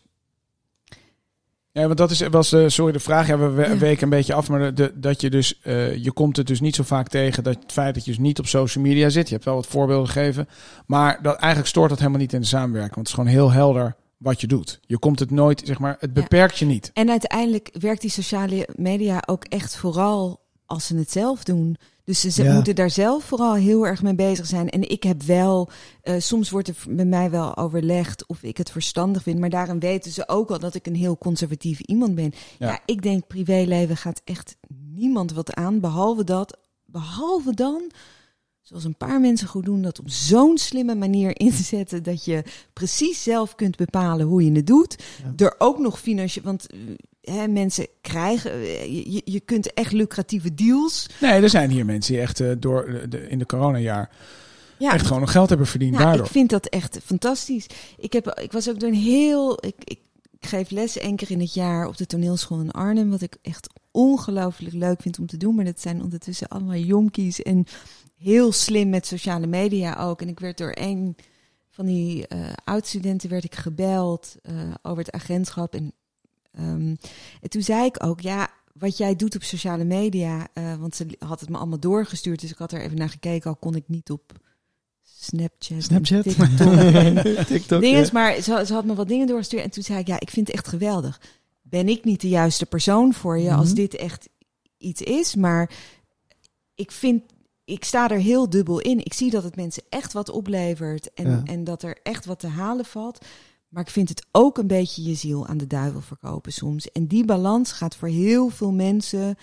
[1.71, 3.77] Ja, want dat is, was, eh, sorry de vraag, ja, we Ja.
[3.77, 6.75] weken een beetje af, maar de, dat je dus, eh, je komt het dus niet
[6.75, 9.33] zo vaak tegen, dat het feit dat je dus niet op social media zit, je
[9.33, 10.47] hebt wel wat voorbeelden gegeven,
[10.85, 13.51] maar dat, eigenlijk stoort dat helemaal niet in de samenwerking, want het is gewoon heel
[13.51, 14.79] helder wat je doet.
[14.85, 16.21] Je komt het nooit, zeg maar, het Ja.
[16.21, 16.91] beperkt je niet.
[16.93, 21.77] En uiteindelijk werkt die sociale media ook echt vooral als ze het zelf doen.
[22.03, 22.53] Dus ze Ja.
[22.53, 24.69] moeten daar zelf vooral heel erg mee bezig zijn.
[24.69, 25.69] En ik heb wel,
[26.01, 29.39] eh, soms wordt er met mij wel overlegd of ik het verstandig vind.
[29.39, 32.31] Maar daarin weten ze ook al dat ik een heel conservatief iemand ben.
[32.59, 32.67] Ja.
[32.67, 34.55] Ja, ik denk privéleven gaat echt
[34.93, 35.79] niemand wat aan.
[35.79, 37.91] Behalve dat, behalve dan,
[38.61, 42.43] zoals een paar mensen goed doen, dat op zo'n slimme manier inzetten dat je
[42.73, 45.03] precies zelf kunt bepalen hoe je het doet.
[45.37, 45.45] Ja.
[45.45, 46.67] Er ook nog financieel, want
[47.23, 51.07] eh, mensen krijgen, eh, je, je- kunt echt lucratieve deals.
[51.21, 54.09] Nee, er zijn hier mensen die echt eh, door de, de- in de coronajaar
[54.77, 56.25] Ja, echt gewoon nog geld hebben verdiend nou, daardoor.
[56.25, 57.67] ik vind dat echt fantastisch.
[57.97, 59.65] Ik, heb, ik was ook door een heel.
[59.65, 59.99] Ik, ik,
[60.39, 63.09] ik geef les één keer in het jaar op de toneelschool in Arnhem.
[63.09, 65.55] Wat ik echt ongelooflijk leuk vind om te doen.
[65.55, 67.41] Maar dat zijn ondertussen allemaal jonkies.
[67.41, 67.65] En
[68.17, 70.21] heel slim met sociale media ook.
[70.21, 71.15] En ik werd door een
[71.69, 75.73] van die eh oud-studenten werd ik gebeld eh, over het agentschap.
[75.73, 75.93] En,
[76.53, 76.95] ehm,
[77.41, 80.47] en toen zei ik ook, ja, wat jij doet op sociale media.
[80.53, 82.41] eh, want ze had het me allemaal doorgestuurd.
[82.41, 83.49] Dus ik had er even naar gekeken.
[83.49, 84.31] Al kon ik niet op
[85.01, 85.87] Snapchat.
[85.89, 86.03] en?
[86.03, 87.81] TikTok en TikTok.
[87.81, 88.09] dingen, ja.
[88.13, 89.63] maar ze, ze had me wat dingen doorgestuurd.
[89.63, 91.21] En toen zei ik, ja, ik vind het echt geweldig.
[91.61, 93.75] Ben ik niet de juiste persoon voor je als Mhm.
[93.75, 94.29] dit echt
[94.77, 95.35] iets is?
[95.35, 95.71] Maar
[96.75, 97.23] ik vind,
[97.65, 99.05] ik sta er heel dubbel in.
[99.05, 101.41] Ik zie dat het mensen echt wat oplevert en, Ja.
[101.45, 103.25] en dat er echt wat te halen valt.
[103.73, 106.91] Maar ik vind het ook een beetje je ziel aan de duivel verkopen soms.
[106.91, 109.35] En die balans gaat voor heel veel mensen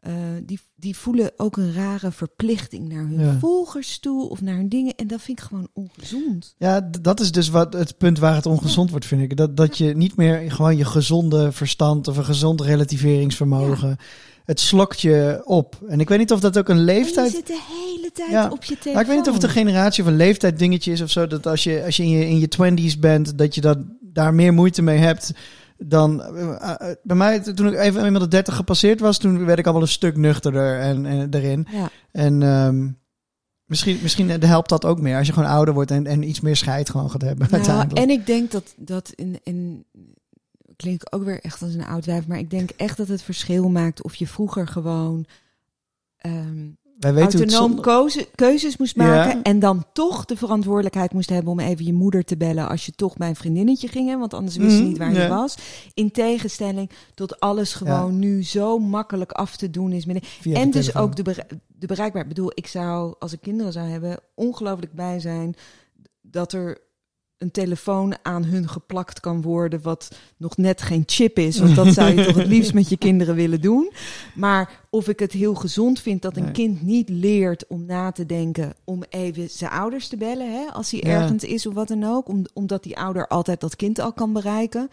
[0.00, 0.12] eh,
[0.44, 3.38] die, die voelen ook een rare verplichting naar hun Ja.
[3.38, 4.94] volgers toe of naar hun dingen.
[4.94, 6.54] En dat vind ik gewoon ongezond.
[6.58, 9.36] Ja, dat is dus wat het punt waar het ongezond wordt, vind ik.
[9.36, 13.96] Dat, dat je niet meer gewoon je gezonde verstand of een gezond relativeringsvermogen.
[14.48, 15.76] Het slokt je op.
[15.88, 17.30] En ik weet niet of dat ook een En je leeftijd.
[17.30, 18.48] zit de hele tijd Ja.
[18.50, 18.92] op je telefoon.
[18.92, 21.26] Maar ik weet niet of het een generatie of een leeftijd dingetje is of zo.
[21.26, 24.34] Dat als je, als je in je, in je twenties bent, dat je dat, daar
[24.34, 25.32] meer moeite mee hebt
[25.76, 26.22] dan...
[26.22, 29.66] eh, eh, bij mij, toen ik even eenmaal de 30 gepasseerd was, toen werd ik
[29.66, 31.66] al wel een stuk nuchterder en, en, erin.
[31.70, 31.90] Ja.
[32.12, 32.88] En ehm,
[33.64, 35.16] misschien, misschien helpt dat ook meer.
[35.16, 38.10] Als je gewoon ouder wordt en, en iets meer scheid gewoon gaat hebben Nou, en
[38.10, 39.84] ik denk dat, dat in, in
[40.78, 43.22] klink ik ook weer echt als een oud wijf, maar ik denk echt dat het
[43.22, 45.26] verschil maakt of je vroeger gewoon
[46.16, 46.66] ehm,
[46.98, 49.42] Wij weten autonoom zonder- keuzes moest maken Ja.
[49.42, 52.92] en dan toch de verantwoordelijkheid moest hebben om even je moeder te bellen als je
[52.92, 55.56] toch bij een vriendinnetje ging, hè, want anders wist je Mhm, niet waar je was.
[55.94, 60.04] In tegenstelling tot alles gewoon nu zo makkelijk af te doen is.
[60.06, 61.02] Met via en dus telefoon.
[61.02, 62.22] ook de, bere- de bereikbaarheid.
[62.30, 65.54] Ik bedoel, ik zou, als ik kinderen zou hebben, ongelooflijk bij zijn
[66.20, 66.78] dat er
[67.38, 71.58] een telefoon aan hun geplakt kan worden, wat nog net geen chip is.
[71.58, 73.92] Want dat zou je toch het liefst met je kinderen willen doen.
[74.34, 76.52] Maar of ik het heel gezond vind dat een Nee.
[76.52, 80.90] kind niet leert om na te denken, om even zijn ouders te bellen, hè, als
[80.90, 81.06] hij Ja.
[81.20, 82.28] ergens is of wat dan ook.
[82.28, 84.88] Om, omdat die ouder altijd dat kind al kan bereiken.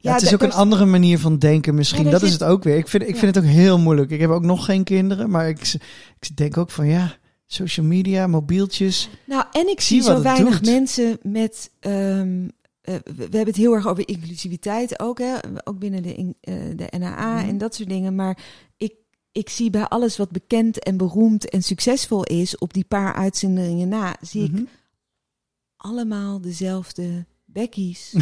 [0.00, 2.04] Ja, het is ook een andere manier van denken misschien.
[2.04, 2.76] Ja, dat is het ook weer.
[2.76, 3.16] Ik vind, ik Ja.
[3.20, 4.10] vind het ook heel moeilijk.
[4.10, 5.74] Ik heb ook nog geen kinderen, maar ik,
[6.20, 7.16] ik denk ook van ja,
[7.50, 9.08] social media, mobieltjes.
[9.24, 10.70] Nou, en ik Zie zo weinig doet.
[10.70, 11.70] mensen met.
[11.80, 12.48] ehm,
[12.80, 15.34] eh, we, we hebben het heel erg over inclusiviteit ook, hè?
[15.64, 17.48] ook binnen de, in- eh, de NAA Mhm.
[17.48, 18.14] en dat soort dingen.
[18.14, 18.38] Maar
[18.76, 18.94] ik,
[19.32, 23.88] ik zie bij alles wat bekend en beroemd en succesvol is, op die paar uitzendingen
[23.88, 24.62] na, zie ik Mhm.
[25.76, 28.14] allemaal dezelfde bekkies.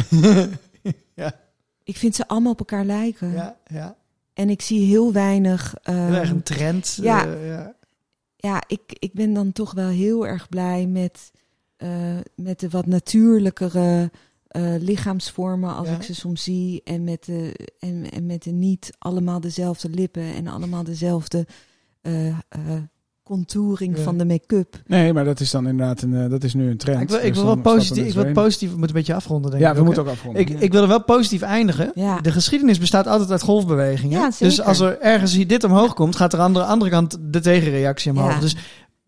[1.15, 1.39] ja,
[1.83, 3.31] ik vind ze allemaal op elkaar lijken.
[3.31, 3.97] ja, ja.
[4.33, 5.75] En ik zie heel weinig.
[5.83, 6.97] Heel erg ehm, een trend.
[7.01, 7.25] ja.
[7.27, 7.75] eh, ja.
[8.37, 11.31] Ja, ik, ik ben dan toch wel heel erg blij met,
[11.77, 14.11] eh, met de wat natuurlijkere
[14.47, 15.95] eh, lichaamsvormen als Ja.
[15.95, 16.81] ik ze soms zie.
[16.83, 21.47] En met, de, en, en met de niet allemaal dezelfde lippen en allemaal dezelfde
[22.01, 22.37] eh,
[23.27, 24.03] contouring Ja.
[24.03, 24.81] van de make-up.
[24.87, 27.01] Nee, maar dat is dan inderdaad een, eh, dat is nu een trend.
[27.01, 28.05] Ik wil, ik Dus wil wel positief.
[28.07, 28.71] Ik wil positief.
[28.71, 29.51] We moeten een beetje afronden.
[29.51, 30.41] Denk Ja, ik we ook, moeten ook afronden.
[30.41, 31.91] Ik, ik wil er wel positief eindigen.
[31.95, 32.21] Ja.
[32.21, 34.19] De geschiedenis bestaat altijd uit golfbewegingen.
[34.19, 37.17] Ja, dus als er ergens hier dit omhoog komt, gaat er aan de andere kant
[37.21, 38.33] de tegenreactie omhoog.
[38.33, 38.39] Ja.
[38.39, 38.55] Dus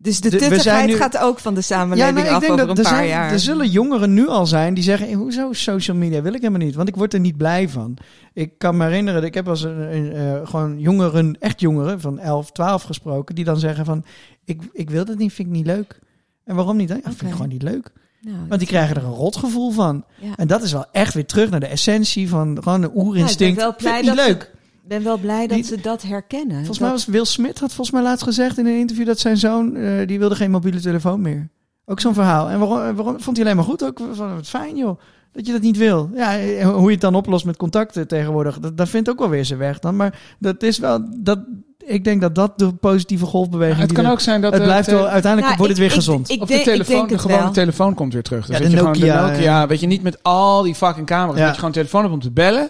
[0.02, 2.74] Dus de De- tuttigheid nu- gaat ook van de samenleving nou, af over een er,
[2.74, 3.32] paar zijn, jaar.
[3.32, 6.66] er zullen jongeren nu al zijn die zeggen: "Eh, hoezo social media wil ik helemaal
[6.66, 7.96] niet, want ik word er niet blij van.
[8.32, 12.18] Ik kan me herinneren, ik heb als een, een, eh, gewoon jongeren, echt jongeren van
[12.18, 14.04] 11, 12 gesproken, die dan zeggen van
[14.44, 15.98] ik, ik wil dat niet, vind ik niet leuk.
[16.44, 16.88] En waarom niet?
[16.88, 17.90] Ja, vind ik gewoon niet leuk.
[18.20, 20.04] Nou, Want die krijgen er een rotgevoel van.
[20.20, 20.32] ja.
[20.36, 23.60] En dat is wel echt weer terug naar de essentie van gewoon een oerinstinct.
[23.60, 24.50] Ja, ik ben wel blij dat leuk.
[24.90, 26.56] Ik ben wel blij dat Die- ze dat herkennen.
[26.56, 29.18] Volgens Dat- mij was Will Smith had volgens mij laatst gezegd in een interview dat
[29.18, 31.48] zijn zoon eh, die wilde geen mobiele telefoon meer.
[31.86, 32.48] Ook zo'n verhaal.
[32.48, 33.84] En waarom, eh, waarom vond hij alleen maar goed?
[33.84, 35.00] Ook van wat fijn joh.
[35.32, 36.10] Dat je dat niet wil.
[36.14, 39.28] Ja, eh, hoe je het dan oplost met contacten tegenwoordig, dat, dat vindt ook wel
[39.28, 39.96] weer zijn weg dan.
[39.96, 41.38] Maar dat is wel, dat,
[41.86, 44.90] ik denk dat dat de positieve golfbeweging het kan er- ook zijn dat het blijft
[44.90, 46.30] wel, uiteindelijk Nou, wordt het weer ik- gezond.
[46.30, 47.52] Ik, Of denk, de telefoon, ik denk de het gewone wel.
[47.52, 48.46] telefoon komt weer terug.
[48.46, 49.66] Dus Ja, de je gewoon Nokia, de Nokia, ja.
[49.66, 51.38] weet je, niet met al die fucking camera's.
[51.38, 51.44] Ja.
[51.44, 52.68] Dat je gewoon een telefoon hebt om te bellen.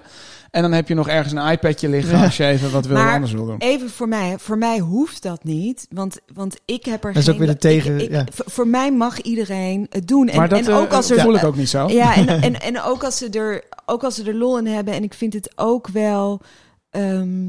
[0.51, 2.25] En dan heb je nog ergens een iPadje liggen Ja.
[2.25, 3.59] als je even wat wil Maar- anders wil doen.
[3.59, 7.25] Even voor mij, voor mij hoeft dat niet, want, want ik heb er Dat is
[7.25, 7.33] geen...
[7.35, 8.25] ook weer de tegen- ik- ik- ja.
[8.31, 10.29] voor, mij mag iedereen het doen.
[10.29, 11.21] En, maar dat en eh, ook als er...
[11.21, 11.89] voel ik ook niet zo.
[11.89, 14.95] Ja, en, en, en ook, als ze er, ook als ze er lol in hebben.
[14.95, 16.41] En ik vind het ook wel...
[16.91, 17.49] ehm,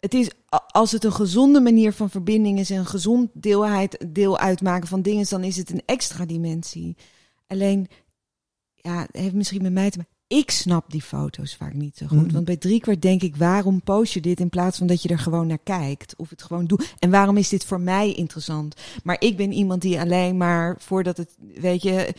[0.00, 0.30] het is,
[0.70, 2.70] als het een gezonde manier van verbinding is...
[2.70, 5.26] en een gezond deelheid, deel uitmaken van dingen...
[5.28, 6.96] dan is het een extra dimensie.
[7.46, 7.88] Alleen,
[8.74, 10.10] ja, heeft misschien met mij te maken...
[10.32, 12.22] Ik snap die foto's vaak niet zo goed.
[12.22, 12.32] Mhm.
[12.32, 15.18] Want bij driekwart denk ik, waarom post je dit in plaats van dat je er
[15.18, 16.14] gewoon naar kijkt?
[16.16, 16.94] Of het gewoon doet.
[16.98, 18.74] En waarom is dit voor mij interessant?
[19.04, 22.14] Maar ik ben iemand die alleen maar voordat het, weet je,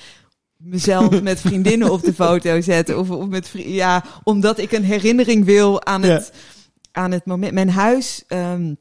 [0.57, 2.95] mezelf met vriendinnen op de foto zet.
[2.95, 6.07] Of, of met ja, omdat ik een herinnering wil aan Ja.
[6.14, 6.34] het,
[6.91, 7.53] aan het moment.
[7.53, 8.24] Mijn huis.
[8.28, 8.74] ehm,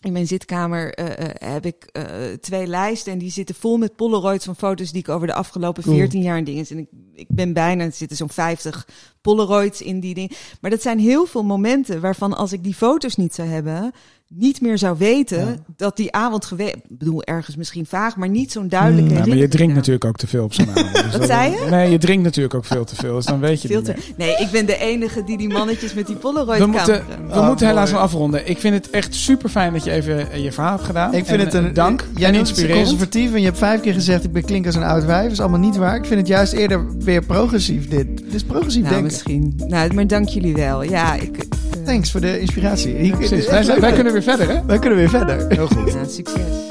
[0.00, 2.04] in mijn zitkamer eh, eh, heb ik eh,
[2.40, 5.82] twee lijsten en die zitten vol met polaroids van foto's die ik over de afgelopen
[5.82, 5.96] Cool.
[5.96, 6.66] 14 jaar en dingen.
[6.68, 8.88] En ik, ik ben bijna, er zitten zo'n 50
[9.20, 10.36] polaroids in die dingen.
[10.60, 13.92] Maar dat zijn heel veel momenten waarvan als ik die foto's niet zou hebben,
[14.28, 15.54] niet meer zou weten Ja.
[15.76, 16.74] dat die avond geweest.
[16.74, 19.10] Ik bedoel, ergens misschien vaag, maar niet zo'n duidelijke.
[19.10, 19.16] Mm.
[19.18, 20.92] Ja, maar je drinkt natuurlijk ook te veel op zo'n avond.
[20.92, 21.66] Dus Wat dat- zei je?
[21.70, 23.14] Nee, je drinkt natuurlijk ook veel te veel.
[23.14, 24.26] Dus dan weet je Veel niet te- meer.
[24.26, 27.46] Nee, ik ben de enige die die mannetjes met die polaroid We moeten, we Oh,
[27.46, 28.48] moeten helaas wel afronden.
[28.48, 31.14] Ik vind het echt super fijn dat je even eh, je verhaal hebt gedaan.
[31.14, 32.04] Ik vind En, het een eh, dank.
[32.16, 32.88] Jij noemt het inspirerend.
[32.88, 35.22] conservatief en je hebt vijf keer gezegd ik ben klink als een oud wijf.
[35.22, 35.96] Dat is allemaal niet waar.
[35.96, 38.16] Ik vind het juist eerder weer progressief dit.
[38.18, 39.12] Dit is progressief Nou, denken.
[39.12, 39.54] misschien.
[39.66, 40.82] Nou, maar dank jullie wel.
[40.82, 41.36] Ja, ik.
[41.36, 41.44] eh,
[41.84, 42.94] Thanks voor de inspiratie.
[42.96, 44.60] Echt Wij, wij kunnen weer verder, hè?
[44.66, 45.46] wij kunnen weer verder.
[45.48, 45.92] Heel goed.
[45.92, 46.66] Ja, succes.